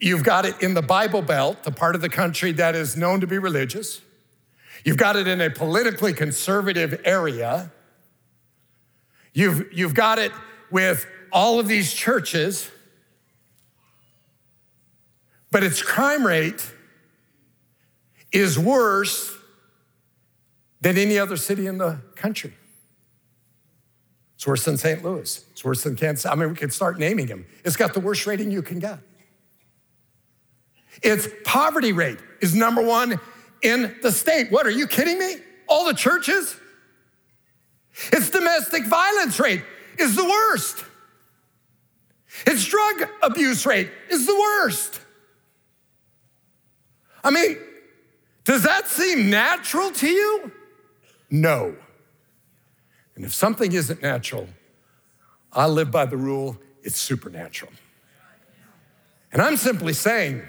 [0.00, 3.20] You've got it in the Bible Belt, the part of the country that is known
[3.20, 4.00] to be religious.
[4.84, 7.70] You've got it in a politically conservative area.
[9.32, 10.32] You've, you've got it
[10.70, 12.70] with all of these churches,
[15.50, 16.72] but its crime rate
[18.32, 19.36] is worse
[20.80, 22.54] than any other city in the country.
[24.36, 25.02] It's worse than St.
[25.02, 25.44] Louis.
[25.50, 26.24] It's worse than Kansas.
[26.24, 27.46] I mean, we could start naming them.
[27.64, 29.00] It's got the worst rating you can get.
[31.02, 33.20] Its poverty rate is number one
[33.62, 34.50] in the state.
[34.50, 35.36] What, are you kidding me?
[35.68, 36.56] All the churches?
[38.12, 39.62] Its domestic violence rate
[39.98, 40.84] is the worst.
[42.46, 45.00] Its drug abuse rate is the worst.
[47.24, 47.58] I mean,
[48.44, 50.52] does that seem natural to you?
[51.30, 51.76] No.
[53.16, 54.48] And if something isn't natural,
[55.52, 57.72] I live by the rule it's supernatural.
[59.32, 60.42] And I'm simply saying,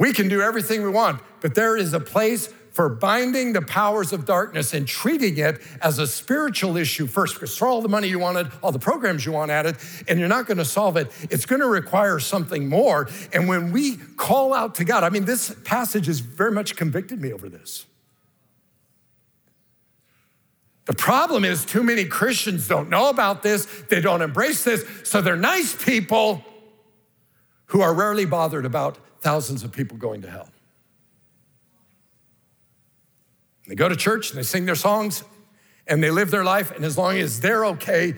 [0.00, 4.14] we can do everything we want, but there is a place for binding the powers
[4.14, 8.08] of darkness and treating it as a spiritual issue first, because throw all the money
[8.08, 9.76] you wanted, all the programs you want at it,
[10.08, 11.12] and you're not gonna solve it.
[11.30, 13.10] It's gonna require something more.
[13.34, 17.20] And when we call out to God, I mean, this passage has very much convicted
[17.20, 17.84] me over this.
[20.86, 25.20] The problem is, too many Christians don't know about this, they don't embrace this, so
[25.20, 26.42] they're nice people
[27.66, 30.48] who are rarely bothered about thousands of people going to hell.
[33.68, 35.22] They go to church and they sing their songs
[35.86, 38.14] and they live their life, and as long as they're okay,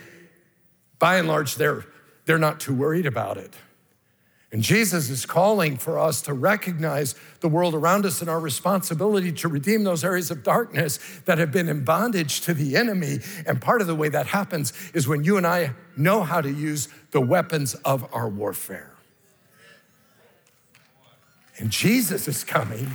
[0.98, 1.84] by and large, they're,
[2.26, 3.54] they're not too worried about it.
[4.52, 9.32] And Jesus is calling for us to recognize the world around us and our responsibility
[9.32, 13.20] to redeem those areas of darkness that have been in bondage to the enemy.
[13.46, 16.52] And part of the way that happens is when you and I know how to
[16.52, 18.91] use the weapons of our warfare.
[21.58, 22.90] And Jesus is coming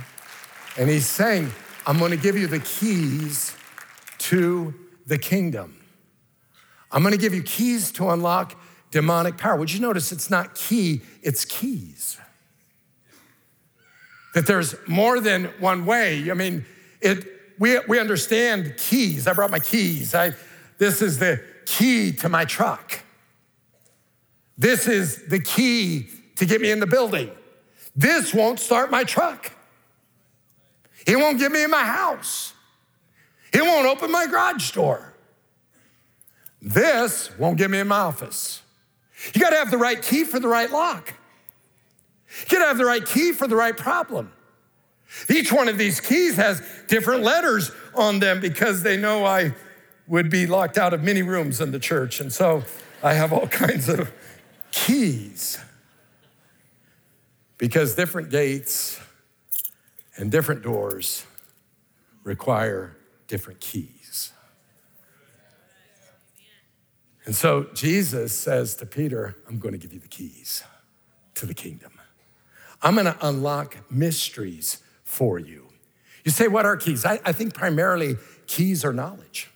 [0.76, 1.50] and he's saying,
[1.86, 3.56] I'm to give you the keys
[4.18, 4.74] to
[5.06, 5.76] the kingdom.
[6.90, 8.54] I'm to give you keys to unlock
[8.90, 9.56] demonic power.
[9.56, 12.18] Would you notice it's not key, it's keys?
[14.34, 16.30] That there's more than one way.
[16.30, 16.64] I mean,
[17.00, 17.26] it,
[17.58, 19.26] we, we understand keys.
[19.26, 20.14] I brought my keys.
[20.14, 20.32] I,
[20.78, 23.00] this is the key to my truck.
[24.56, 27.30] This is the key to get me in the building.
[27.98, 29.50] This won't start my truck.
[31.04, 32.52] He won't get me in my house.
[33.52, 35.14] He won't open my garage door.
[36.62, 38.62] This won't get me in my office.
[39.34, 41.12] You got to have the right key for the right lock.
[42.48, 44.30] You got to have the right key for the right problem.
[45.28, 49.56] Each one of these keys has different letters on them because they know I
[50.06, 52.20] would be locked out of many rooms in the church.
[52.20, 52.62] And so
[53.02, 54.12] I have all kinds of
[54.70, 55.58] keys
[57.58, 59.00] because different gates
[60.16, 61.26] and different doors
[62.22, 64.32] require different keys.
[67.24, 70.62] And so Jesus says to Peter, I'm going to give you the keys
[71.34, 71.92] to the kingdom.
[72.80, 75.66] I'm going to unlock mysteries for you.
[76.24, 77.04] You say, what are keys?
[77.04, 78.16] I, I think primarily
[78.46, 79.50] keys are knowledge.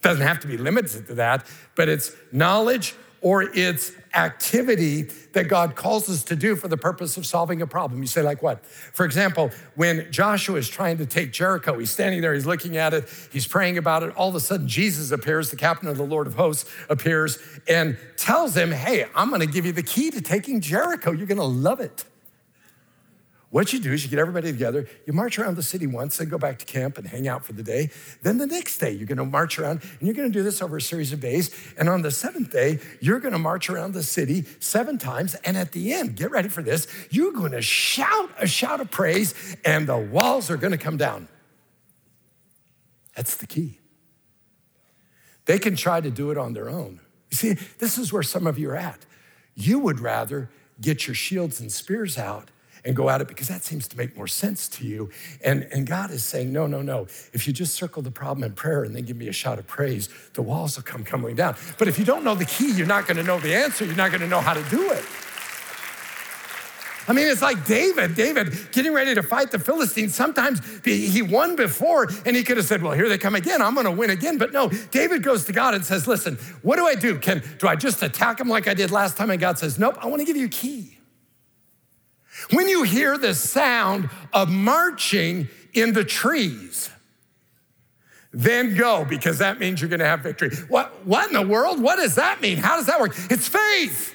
[0.00, 1.46] Doesn't have to be limited to that,
[1.76, 7.16] but it's knowledge or it's activity that God calls us to do for the purpose
[7.16, 8.00] of solving a problem.
[8.00, 8.64] You say, like what?
[8.66, 12.94] For example, when Joshua is trying to take Jericho, he's standing there, he's looking at
[12.94, 14.14] it, he's praying about it.
[14.16, 17.96] All of a sudden, Jesus appears, the captain of the Lord of hosts appears and
[18.16, 21.12] tells him, Hey, I'm gonna give you the key to taking Jericho.
[21.12, 22.04] You're gonna love it.
[23.52, 26.30] What you do is you get everybody together, you march around the city once, then
[26.30, 27.90] go back to camp and hang out for the day.
[28.22, 30.80] Then the next day, you're gonna march around and you're gonna do this over a
[30.80, 31.50] series of days.
[31.76, 35.34] And on the seventh day, you're gonna march around the city seven times.
[35.44, 39.34] And at the end, get ready for this, you're gonna shout a shout of praise
[39.66, 41.28] and the walls are gonna come down.
[43.14, 43.80] That's the key.
[45.44, 47.00] They can try to do it on their own.
[47.30, 49.04] You see, this is where some of you are at.
[49.54, 50.48] You would rather
[50.80, 52.48] get your shields and spears out
[52.84, 55.10] and go at it because that seems to make more sense to you.
[55.44, 57.06] And, and God is saying, no, no, no.
[57.32, 59.66] If you just circle the problem in prayer and then give me a shout of
[59.66, 61.56] praise, the walls will come coming down.
[61.78, 63.84] But if you don't know the key, you're not going to know the answer.
[63.84, 65.04] You're not going to know how to do it.
[67.08, 70.14] I mean, it's like David, David getting ready to fight the Philistines.
[70.14, 73.60] Sometimes he won before and he could have said, Well, here they come again.
[73.60, 74.38] I'm going to win again.
[74.38, 77.18] But no, David goes to God and says, Listen, what do I do?
[77.18, 79.30] Can, do I just attack him like I did last time?
[79.30, 80.98] And God says, Nope, I want to give you a key.
[82.50, 86.90] When you hear the sound of marching in the trees,
[88.32, 90.50] then go because that means you're going to have victory.
[90.68, 91.82] What, what in the world?
[91.82, 92.56] What does that mean?
[92.56, 93.14] How does that work?
[93.30, 94.14] It's faith.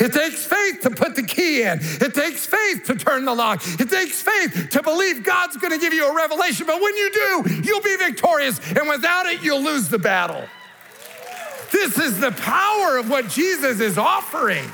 [0.00, 1.78] It takes faith to put the key in.
[1.82, 3.62] It takes faith to turn the lock.
[3.78, 6.66] It takes faith to believe God's going to give you a revelation.
[6.66, 8.58] But when you do, you'll be victorious.
[8.74, 10.42] And without it, you'll lose the battle.
[11.70, 14.64] This is the power of what Jesus is offering.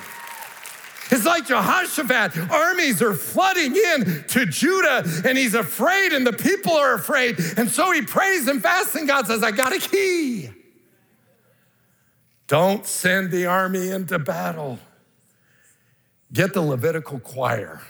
[1.10, 2.50] It's like Jehoshaphat.
[2.50, 7.38] Armies are flooding in to Judah, and he's afraid, and the people are afraid.
[7.56, 10.50] And so he prays and fasts, and God says, I got a key.
[12.46, 14.78] Don't send the army into battle.
[16.32, 17.82] Get the Levitical choir,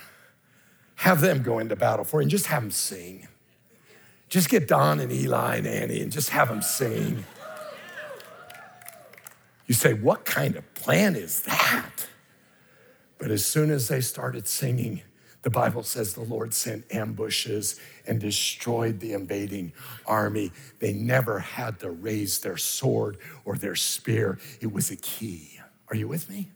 [0.96, 3.28] have them go into battle for you, and just have them sing.
[4.30, 7.24] Just get Don and Eli and Annie and just have them sing.
[9.66, 12.06] You say, What kind of plan is that?
[13.20, 15.02] But as soon as they started singing,
[15.42, 19.72] The Bible says the Lord sent ambushes and destroyed the invading
[20.06, 20.52] army.
[20.80, 25.58] They never had to raise their sword or their spear, it was a key.
[25.88, 26.50] Are you with me?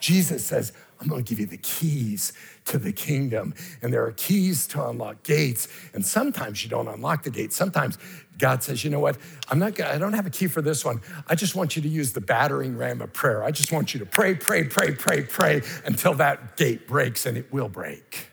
[0.00, 2.32] Jesus says, I'm going to give you the keys
[2.66, 3.54] to the kingdom.
[3.82, 5.68] And there are keys to unlock gates.
[5.94, 7.52] And sometimes you don't unlock the gate.
[7.52, 7.96] Sometimes
[8.38, 9.16] God says, you know what?
[9.48, 11.00] I'm not I don't have a key for this one.
[11.26, 13.42] I just want you to use the battering ram of prayer.
[13.42, 17.36] I just want you to pray, pray, pray, pray, pray until that gate breaks and
[17.36, 18.28] it will break.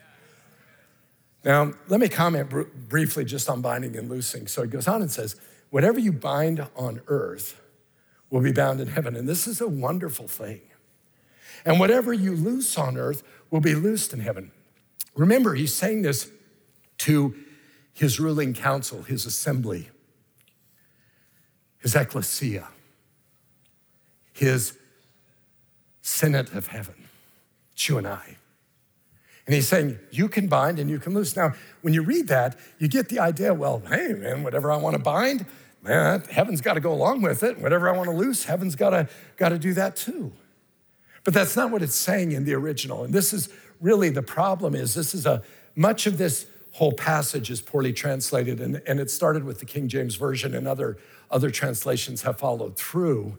[1.44, 4.46] Now, let me comment br- briefly just on binding and loosing.
[4.46, 5.36] So he goes on and says,
[5.70, 7.60] whatever you bind on earth
[8.30, 9.16] will be bound in heaven.
[9.16, 10.60] And this is a wonderful thing.
[11.64, 14.50] And whatever you loose on earth will be loosed in heaven.
[15.14, 16.30] Remember, he's saying this
[16.98, 17.34] to
[17.92, 19.88] his ruling council, his assembly,
[21.78, 22.68] his ecclesia,
[24.32, 24.78] his
[26.02, 27.08] senate of heaven.
[27.72, 28.36] It's you and I.
[29.46, 31.34] And he's saying, you can bind and you can loose.
[31.34, 34.94] Now, when you read that, you get the idea well, hey, man, whatever I want
[34.94, 35.46] to bind,
[35.82, 37.58] man, heaven's got to go along with it.
[37.58, 40.32] Whatever I want to loose, heaven's got to, got to do that too.
[41.28, 43.04] But that's not what it's saying in the original.
[43.04, 43.50] And this is
[43.82, 45.42] really the problem is this is a
[45.76, 48.62] much of this whole passage is poorly translated.
[48.62, 50.96] And, and it started with the king james version and other,
[51.30, 53.36] other translations have followed through.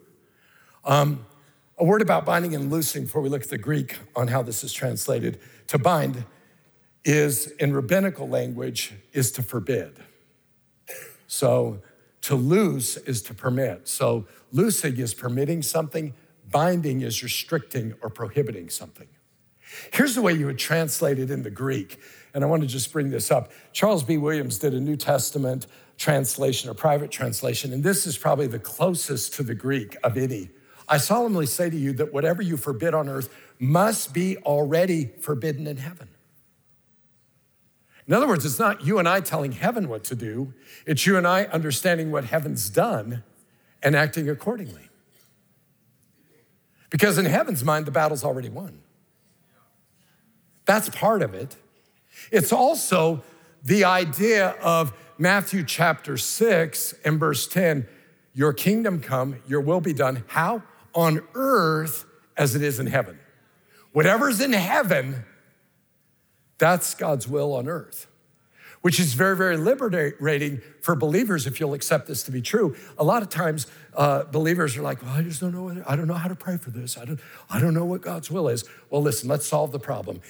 [0.86, 1.26] Um,
[1.80, 4.64] a word about binding and loosing before we look at the greek on how this
[4.64, 5.40] is translated.
[5.70, 6.26] To bind
[7.04, 9.98] is in rabbinical language is to forbid.
[11.26, 11.82] So
[12.22, 13.88] to loose is to permit.
[13.88, 16.14] So loosing is permitting something
[16.52, 19.08] Binding is restricting or prohibiting something.
[19.94, 22.00] Here's the way you would translate it in the Greek.
[22.34, 23.52] And I want to just bring this up.
[23.72, 24.18] Charles B.
[24.18, 29.34] Williams did a New Testament translation, a private translation, and this is probably the closest
[29.34, 30.50] to the Greek of any.
[30.88, 33.30] I solemnly say to you that whatever you forbid on earth
[33.60, 36.08] must be already forbidden in heaven.
[38.08, 40.54] In other words, it's not you and I telling heaven what to do,
[40.88, 43.24] it's you and I understanding what heaven's done
[43.84, 44.89] and acting accordingly.
[46.90, 48.82] Because in heaven's mind, the battle's already won.
[50.66, 51.56] That's part of it.
[52.32, 53.24] It's also
[53.64, 57.88] the idea of Matthew chapter 6 and verse 10
[58.34, 60.24] Your kingdom come, your will be done.
[60.28, 60.64] How?
[60.94, 62.06] On earth
[62.38, 63.20] as it is in heaven.
[63.92, 65.26] Whatever's in heaven,
[66.58, 68.09] that's God's will on earth
[68.82, 72.76] which is very, very liberating for believers if you'll accept this to be true.
[72.98, 75.96] A lot of times, uh, believers are like, well, I just don't know, what, I
[75.96, 76.98] don't know how to pray for this.
[76.98, 77.20] I don't,
[77.50, 78.64] I don't know what God's will is.
[78.90, 80.22] Well, listen, let's solve the problem.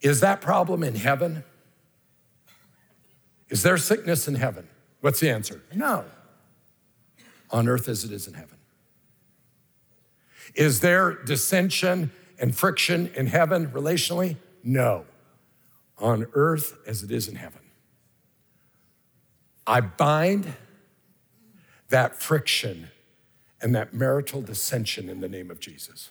[0.00, 1.44] Is that problem in heaven?
[3.48, 4.68] Is there sickness in heaven?
[5.00, 5.60] What's the answer?
[5.74, 6.04] No.
[7.50, 8.58] On earth as it is in heaven.
[10.54, 14.36] Is there dissension and friction in heaven relationally?
[14.62, 15.04] No.
[15.98, 17.60] On earth as it is in heaven.
[19.70, 20.54] I bind
[21.90, 22.88] that friction
[23.62, 26.10] and that marital dissension in the name of Jesus.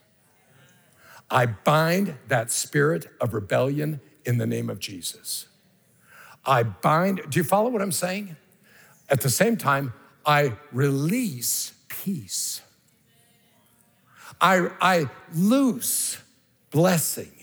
[1.30, 5.48] I bind that spirit of rebellion in the name of Jesus.
[6.46, 8.38] I bind, do you follow what I'm saying?
[9.10, 9.92] At the same time,
[10.26, 12.62] I release peace.
[14.40, 16.18] I, I loose
[16.72, 17.39] blessing.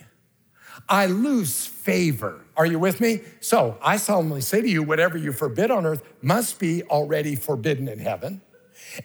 [0.89, 2.45] I lose favor.
[2.57, 3.21] Are you with me?
[3.41, 7.89] So I solemnly say to you, whatever you forbid on earth must be already forbidden
[7.89, 8.41] in heaven.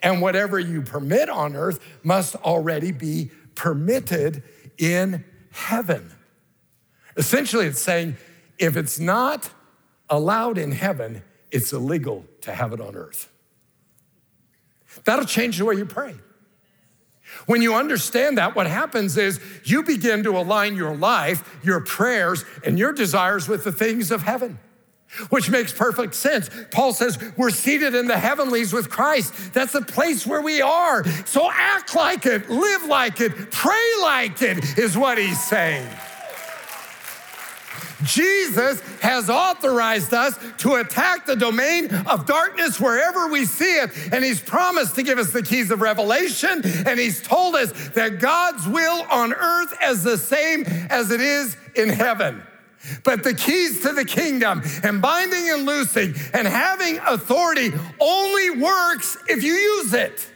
[0.02, 4.44] And whatever you permit on earth must already be permitted
[4.78, 6.12] in heaven.
[7.18, 8.16] Essentially, it's saying
[8.58, 9.50] if it's not
[10.10, 13.30] allowed in heaven, it's illegal to have it on earth.
[15.04, 16.16] That'll change the way you pray.
[17.46, 22.46] When you understand that, what happens is you begin to align your life, your prayers,
[22.66, 24.60] and your desires with the things of heaven,
[25.30, 26.50] which makes perfect sense.
[26.72, 29.54] Paul says we're seated in the heavenlies with Christ.
[29.54, 31.06] That's the place where we are.
[31.26, 35.88] So act like it, live like it, pray like it, is what he's saying.
[38.04, 43.92] Jesus has authorized us to attack the domain of darkness wherever we see it.
[44.14, 46.62] And He's promised to give us the keys of revelation.
[46.86, 51.56] And He's told us that God's will on earth is the same as it is
[51.76, 52.44] in heaven.
[53.04, 59.18] But the keys to the kingdom and binding and loosing and having authority only works
[59.28, 60.28] if you use it.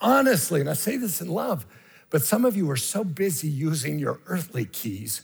[0.00, 1.66] Honestly, and I say this in love,
[2.10, 5.22] but some of you are so busy using your earthly keys,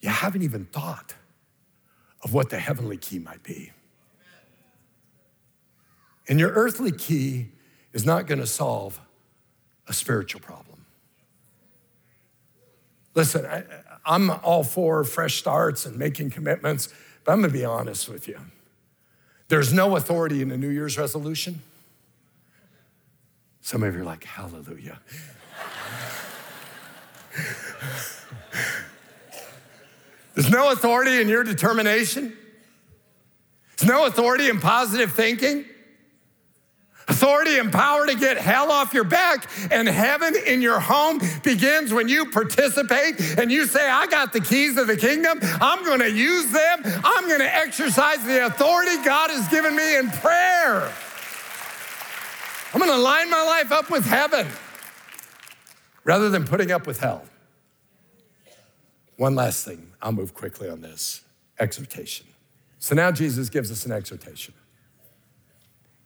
[0.00, 1.14] you haven't even thought
[2.22, 3.72] of what the heavenly key might be.
[6.28, 7.48] And your earthly key
[7.92, 9.00] is not going to solve
[9.88, 10.86] a spiritual problem.
[13.14, 13.64] Listen, I,
[14.04, 16.88] I'm all for fresh starts and making commitments,
[17.24, 18.38] but I'm gonna be honest with you.
[19.48, 21.60] There's no authority in a New Year's resolution.
[23.60, 25.00] Some of you are like, hallelujah.
[30.34, 32.36] There's no authority in your determination.
[33.76, 35.64] There's no authority in positive thinking.
[37.08, 41.92] Authority and power to get hell off your back and heaven in your home begins
[41.92, 45.38] when you participate and you say, I got the keys of the kingdom.
[45.42, 46.80] I'm going to use them.
[46.84, 50.92] I'm going to exercise the authority God has given me in prayer.
[52.72, 54.46] I'm going to line my life up with heaven
[56.04, 57.24] rather than putting up with hell.
[59.16, 61.22] One last thing, I'll move quickly on this
[61.58, 62.26] exhortation.
[62.78, 64.54] So now Jesus gives us an exhortation.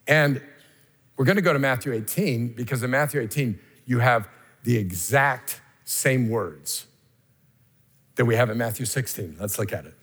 [0.06, 0.42] And
[1.16, 4.28] we're going to go to Matthew 18 because in Matthew 18, you have
[4.64, 6.86] the exact same words
[8.16, 9.36] that we have in Matthew 16.
[9.40, 9.94] Let's look at it.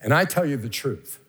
[0.00, 1.20] And I tell you the truth.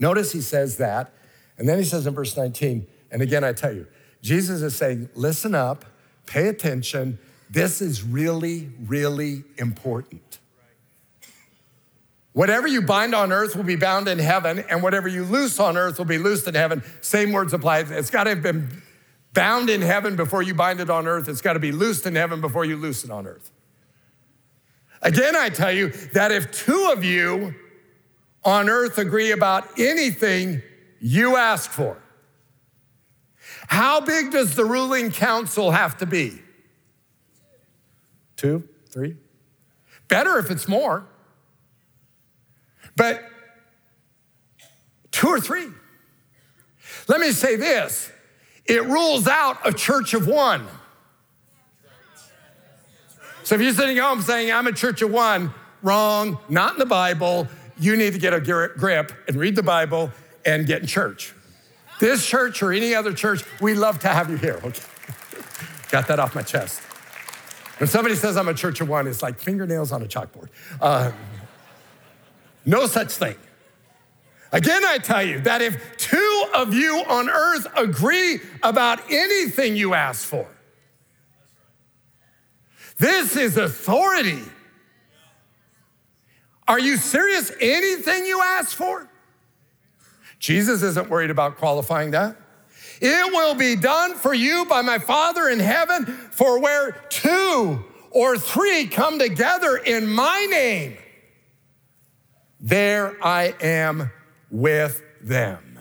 [0.00, 1.12] Notice he says that,
[1.58, 3.86] and then he says in verse 19, and again, I tell you,
[4.22, 5.84] Jesus is saying, listen up,
[6.28, 7.18] pay attention.
[7.50, 10.38] This is really, really important.
[12.32, 15.76] Whatever you bind on earth will be bound in heaven, and whatever you loose on
[15.76, 16.84] earth will be loosed in heaven.
[17.00, 17.80] Same words apply.
[17.80, 18.82] It's got to have been
[19.34, 21.28] bound in heaven before you bind it on earth.
[21.28, 23.50] It's got to be loosed in heaven before you loose it on earth.
[25.02, 27.54] Again, I tell you that if two of you
[28.44, 30.62] on earth agree about anything
[31.00, 32.00] you ask for,
[33.68, 36.40] how big does the ruling council have to be?
[38.36, 39.16] Two, three?
[40.08, 41.06] Better if it's more.
[42.96, 43.22] But
[45.12, 45.68] two or three.
[47.08, 48.10] Let me say this
[48.64, 50.66] it rules out a church of one.
[53.44, 55.52] So if you're sitting home saying, I'm a church of one,
[55.82, 57.48] wrong, not in the Bible.
[57.78, 60.10] You need to get a grip and read the Bible
[60.44, 61.34] and get in church.
[61.98, 64.60] This church or any other church, we love to have you here.
[64.62, 64.82] Okay.
[65.90, 66.80] Got that off my chest.
[67.78, 70.48] When somebody says I'm a church of one, it's like fingernails on a chalkboard.
[70.80, 71.12] Uh,
[72.66, 73.36] no such thing.
[74.50, 79.94] Again, I tell you that if two of you on earth agree about anything you
[79.94, 80.46] ask for,
[82.98, 84.42] this is authority.
[86.66, 87.52] Are you serious?
[87.60, 89.08] Anything you ask for?
[90.38, 92.36] Jesus isn't worried about qualifying that.
[93.00, 98.38] It will be done for you by my Father in heaven, for where two or
[98.38, 100.96] three come together in my name,
[102.60, 104.10] there I am
[104.50, 105.78] with them.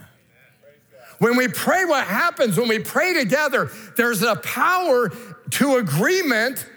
[1.19, 5.11] When we pray, what happens when we pray together, there's a power
[5.51, 6.67] to agreement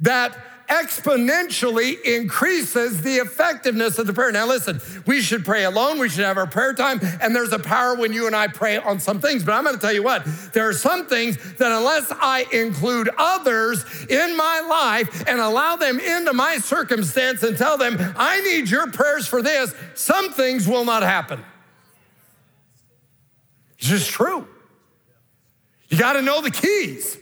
[0.00, 0.36] that
[0.68, 4.32] exponentially increases the effectiveness of the prayer.
[4.32, 7.58] Now, listen, we should pray alone, we should have our prayer time, and there's a
[7.58, 9.44] power when you and I pray on some things.
[9.44, 13.84] But I'm gonna tell you what, there are some things that unless I include others
[14.08, 18.90] in my life and allow them into my circumstance and tell them, I need your
[18.90, 21.44] prayers for this, some things will not happen.
[23.78, 24.48] It's just true.
[25.88, 27.18] You got to know the keys.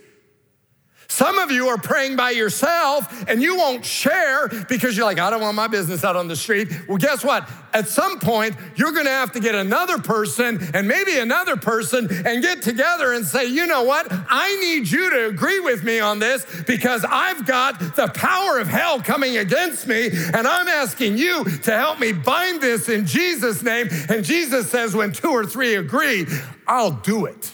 [1.15, 5.31] Some of you are praying by yourself and you won't share because you're like, I
[5.31, 6.69] don't want my business out on the street.
[6.89, 7.49] Well, guess what?
[7.73, 12.09] At some point, you're going to have to get another person and maybe another person
[12.27, 14.09] and get together and say, you know what?
[14.11, 18.67] I need you to agree with me on this because I've got the power of
[18.67, 23.63] hell coming against me and I'm asking you to help me bind this in Jesus'
[23.63, 23.87] name.
[24.09, 26.27] And Jesus says, when two or three agree,
[26.67, 27.53] I'll do it.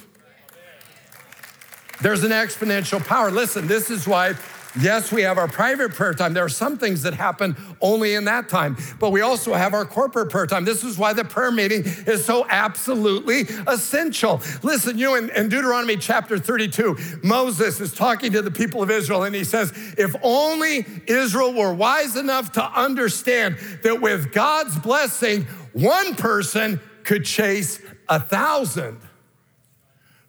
[2.02, 3.30] There's an exponential power.
[3.30, 4.34] Listen, this is why
[4.78, 6.32] Yes, we have our private prayer time.
[6.32, 9.84] There are some things that happen only in that time, but we also have our
[9.84, 10.64] corporate prayer time.
[10.64, 14.40] This is why the prayer meeting is so absolutely essential.
[14.62, 18.90] Listen, you know, in, in, Deuteronomy chapter 32, Moses is talking to the people of
[18.90, 24.78] Israel and he says, If only Israel were wise enough to understand that with God's
[24.78, 29.00] blessing, one person could chase a thousand,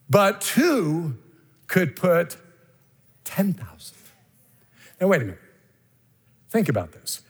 [0.09, 1.15] but two
[1.71, 2.35] could put
[3.23, 3.97] 10,000.
[4.99, 5.39] Now, wait a minute.
[6.49, 7.21] Think about this.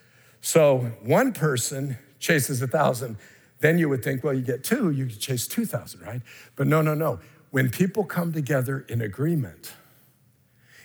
[0.41, 3.17] So, one person chases a thousand,
[3.59, 6.21] then you would think, well, you get two, you could chase 2,000, right?
[6.55, 7.19] But no, no, no.
[7.51, 9.73] When people come together in agreement,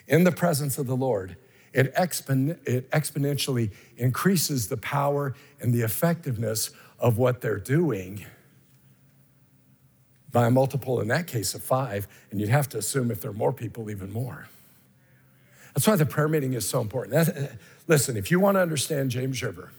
[0.07, 1.39] in the presence of the Lord,
[1.73, 8.27] it, expon- it exponentially increases the power and the effectiveness of what they're doing
[10.37, 13.31] by a multiple in that case of five, and you'd have to assume if there
[13.31, 14.47] are more people, even more.
[15.73, 17.15] That's why the prayer meeting is so important.
[17.15, 17.57] That's, uh,
[17.87, 19.73] listen, if you want to understand James River,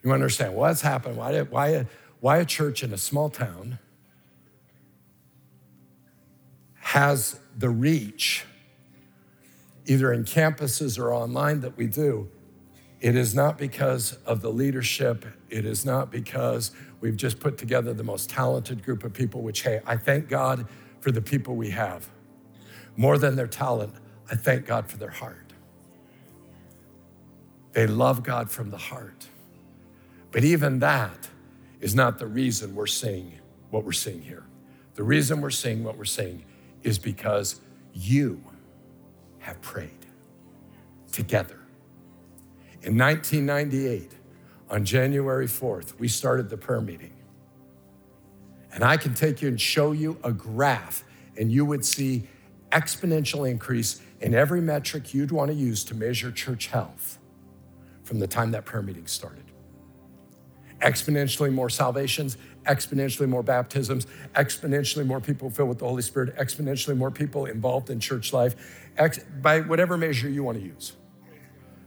[0.00, 1.86] you want to understand what's happened, why, why,
[2.20, 3.80] why a church in a small town
[6.76, 8.44] has the reach,
[9.86, 12.28] either in campuses or online, that we do.
[13.02, 15.26] It is not because of the leadership.
[15.50, 19.62] It is not because we've just put together the most talented group of people, which,
[19.62, 20.68] hey, I thank God
[21.00, 22.08] for the people we have.
[22.96, 23.92] More than their talent,
[24.30, 25.52] I thank God for their heart.
[27.72, 29.26] They love God from the heart.
[30.30, 31.28] But even that
[31.80, 33.32] is not the reason we're seeing
[33.70, 34.44] what we're seeing here.
[34.94, 36.44] The reason we're seeing what we're seeing
[36.84, 37.60] is because
[37.92, 38.40] you
[39.40, 40.06] have prayed
[41.10, 41.61] together.
[42.82, 44.10] In 1998,
[44.68, 47.12] on January 4th, we started the prayer meeting.
[48.72, 51.04] And I can take you and show you a graph,
[51.36, 52.24] and you would see
[52.70, 57.18] exponential increase in every metric you'd want to use to measure church health
[58.02, 59.44] from the time that prayer meeting started.
[60.80, 66.96] Exponentially more salvations, exponentially more baptisms, exponentially more people filled with the Holy Spirit, exponentially
[66.96, 68.56] more people involved in church life,
[68.96, 70.94] ex- by whatever measure you want to use.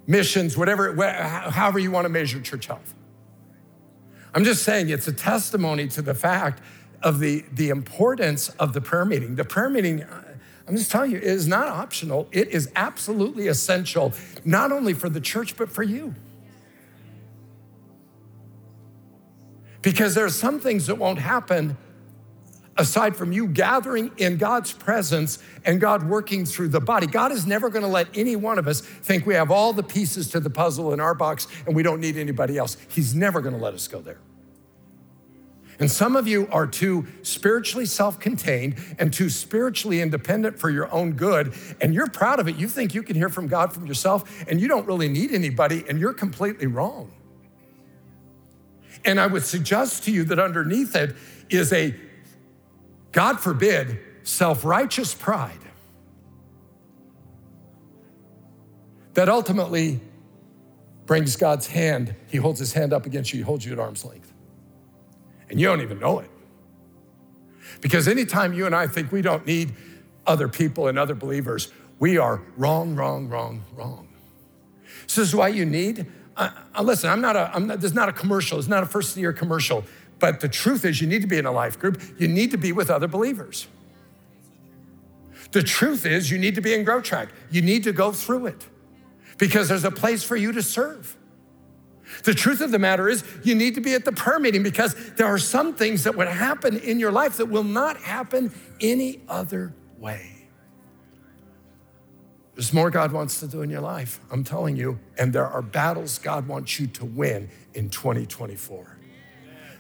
[0.08, 0.94] Missions, whatever,
[1.50, 2.94] however you want to measure church health.
[4.34, 6.62] I'm just saying it's a testimony to the fact
[7.02, 9.36] of the, the importance of the prayer meeting.
[9.36, 10.04] The prayer meeting,
[10.68, 12.28] I'm just telling you, is not optional.
[12.32, 16.16] It is absolutely essential, not only for the church, but for you.
[19.82, 21.78] Because there are some things that won't happen
[22.78, 27.08] aside from you gathering in God's presence and God working through the body.
[27.08, 29.84] God is never going to let any one of us think we have all the
[29.84, 32.78] pieces to the puzzle in our box and we don't need anybody else.
[32.90, 34.20] He's never going to let us go there.
[35.80, 40.92] And some of you are too spiritually self contained and too spiritually independent for your
[40.92, 42.56] own good, and you're proud of it.
[42.56, 45.84] You think you can hear from God from yourself, and you don't really need anybody,
[45.90, 47.12] and you're completely wrong.
[49.04, 51.16] And I would suggest to you that underneath it
[51.50, 51.94] is a,
[53.16, 55.58] God forbid, self righteous pride
[59.14, 60.02] that ultimately
[61.06, 62.14] brings God's hand.
[62.28, 64.34] He holds his hand up against you, he holds you at arm's length.
[65.50, 66.30] And you don't even know it.
[67.80, 69.74] Because anytime you and I think we don't need
[70.28, 74.10] other people and other believers, we are wrong, wrong, wrong, wrong.
[75.08, 76.06] So this is why you need
[76.38, 76.50] uh,
[76.82, 79.16] listen, I'm not a, I'm not, this is not a commercial, it's not a first
[79.16, 79.86] year commercial,
[80.20, 82.58] but the truth is you need to be in a life group, you need to
[82.58, 83.68] be with other believers.
[85.52, 88.48] The truth is you need to be in Grow Track, you need to go through
[88.48, 88.68] it
[89.38, 91.18] because there's a place for you to serve.
[92.24, 94.96] The truth of the matter is, you need to be at the prayer meeting because
[95.16, 99.22] there are some things that would happen in your life that will not happen any
[99.28, 100.48] other way.
[102.54, 104.98] There's more God wants to do in your life, I'm telling you.
[105.18, 108.95] And there are battles God wants you to win in 2024.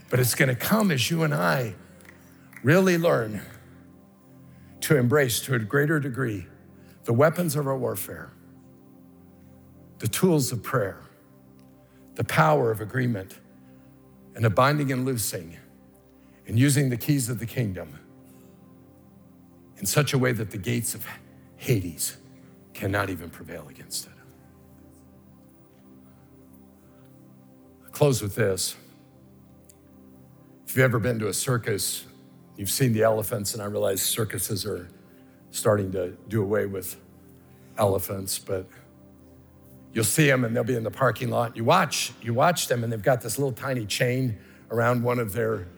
[0.10, 1.76] But it's going to come as you and I
[2.64, 3.41] really learn
[4.82, 6.47] to embrace to a greater degree
[7.06, 8.32] the weapons of our warfare,
[9.99, 11.01] the tools of prayer,
[12.16, 13.39] the power of agreement,
[14.36, 15.58] and the binding and loosing,
[16.47, 17.99] and using the keys of the kingdom
[19.78, 21.06] in such a way that the gates of
[21.58, 22.18] Hades
[22.74, 24.12] cannot even prevail against it.
[27.84, 28.76] I'll close with this.
[30.76, 32.03] If you've ever been to a circus,
[32.57, 34.89] you've seen the elephants, and I realize circuses are
[35.49, 36.97] starting to do away with
[37.78, 38.67] elephants, but
[39.93, 41.55] you'll see them and they'll be in the parking lot.
[41.55, 44.38] You watch, you watch them, and they've got this little tiny chain
[44.69, 45.69] around one of their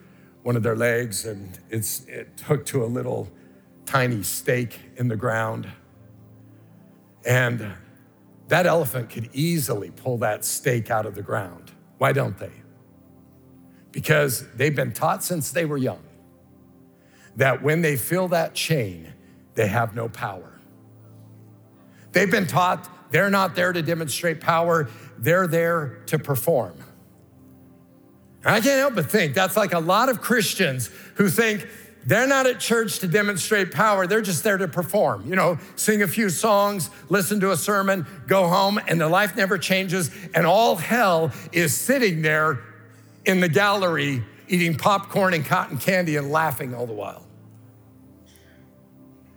[0.42, 3.30] one of their legs, and it's it hooked to a little
[3.86, 5.70] tiny stake in the ground.
[7.24, 7.72] And
[8.48, 11.72] that elephant could easily pull that stake out of the ground.
[12.00, 12.52] Why don't they?
[13.98, 16.04] Because they've been taught since they were young
[17.36, 19.12] that when they feel that chain,
[19.56, 20.60] they have no power.
[22.12, 24.88] They've been taught they're not there to demonstrate power,
[25.18, 26.76] they're there to perform.
[28.46, 31.68] I can't help but think that's like a lot of Christians who think
[32.06, 34.06] they're not at church to demonstrate power.
[34.06, 35.28] They're just there to perform.
[35.28, 39.36] You know, sing a few songs, listen to a sermon, go home, and their life
[39.36, 40.12] never changes.
[40.36, 42.60] And all hell is sitting there
[43.28, 47.24] in the gallery eating popcorn and cotton candy and laughing all the while.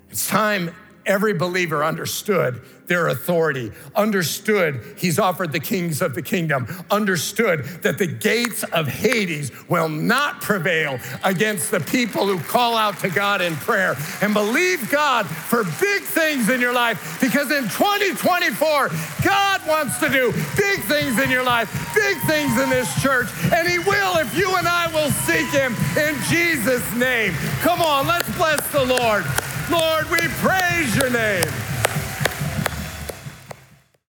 [0.08, 0.74] It's time
[1.06, 7.98] every believer understood their authority, understood he's offered the kings of the kingdom, understood that
[7.98, 13.40] the gates of Hades will not prevail against the people who call out to God
[13.42, 18.90] in prayer and believe God for big things in your life because in 2024,
[19.22, 23.68] God wants to do big things in your life, big things in this church, and
[23.68, 27.34] He will if you and I will seek Him in Jesus' name.
[27.60, 29.24] Come on, let's bless the Lord.
[29.70, 31.69] Lord, we praise your name.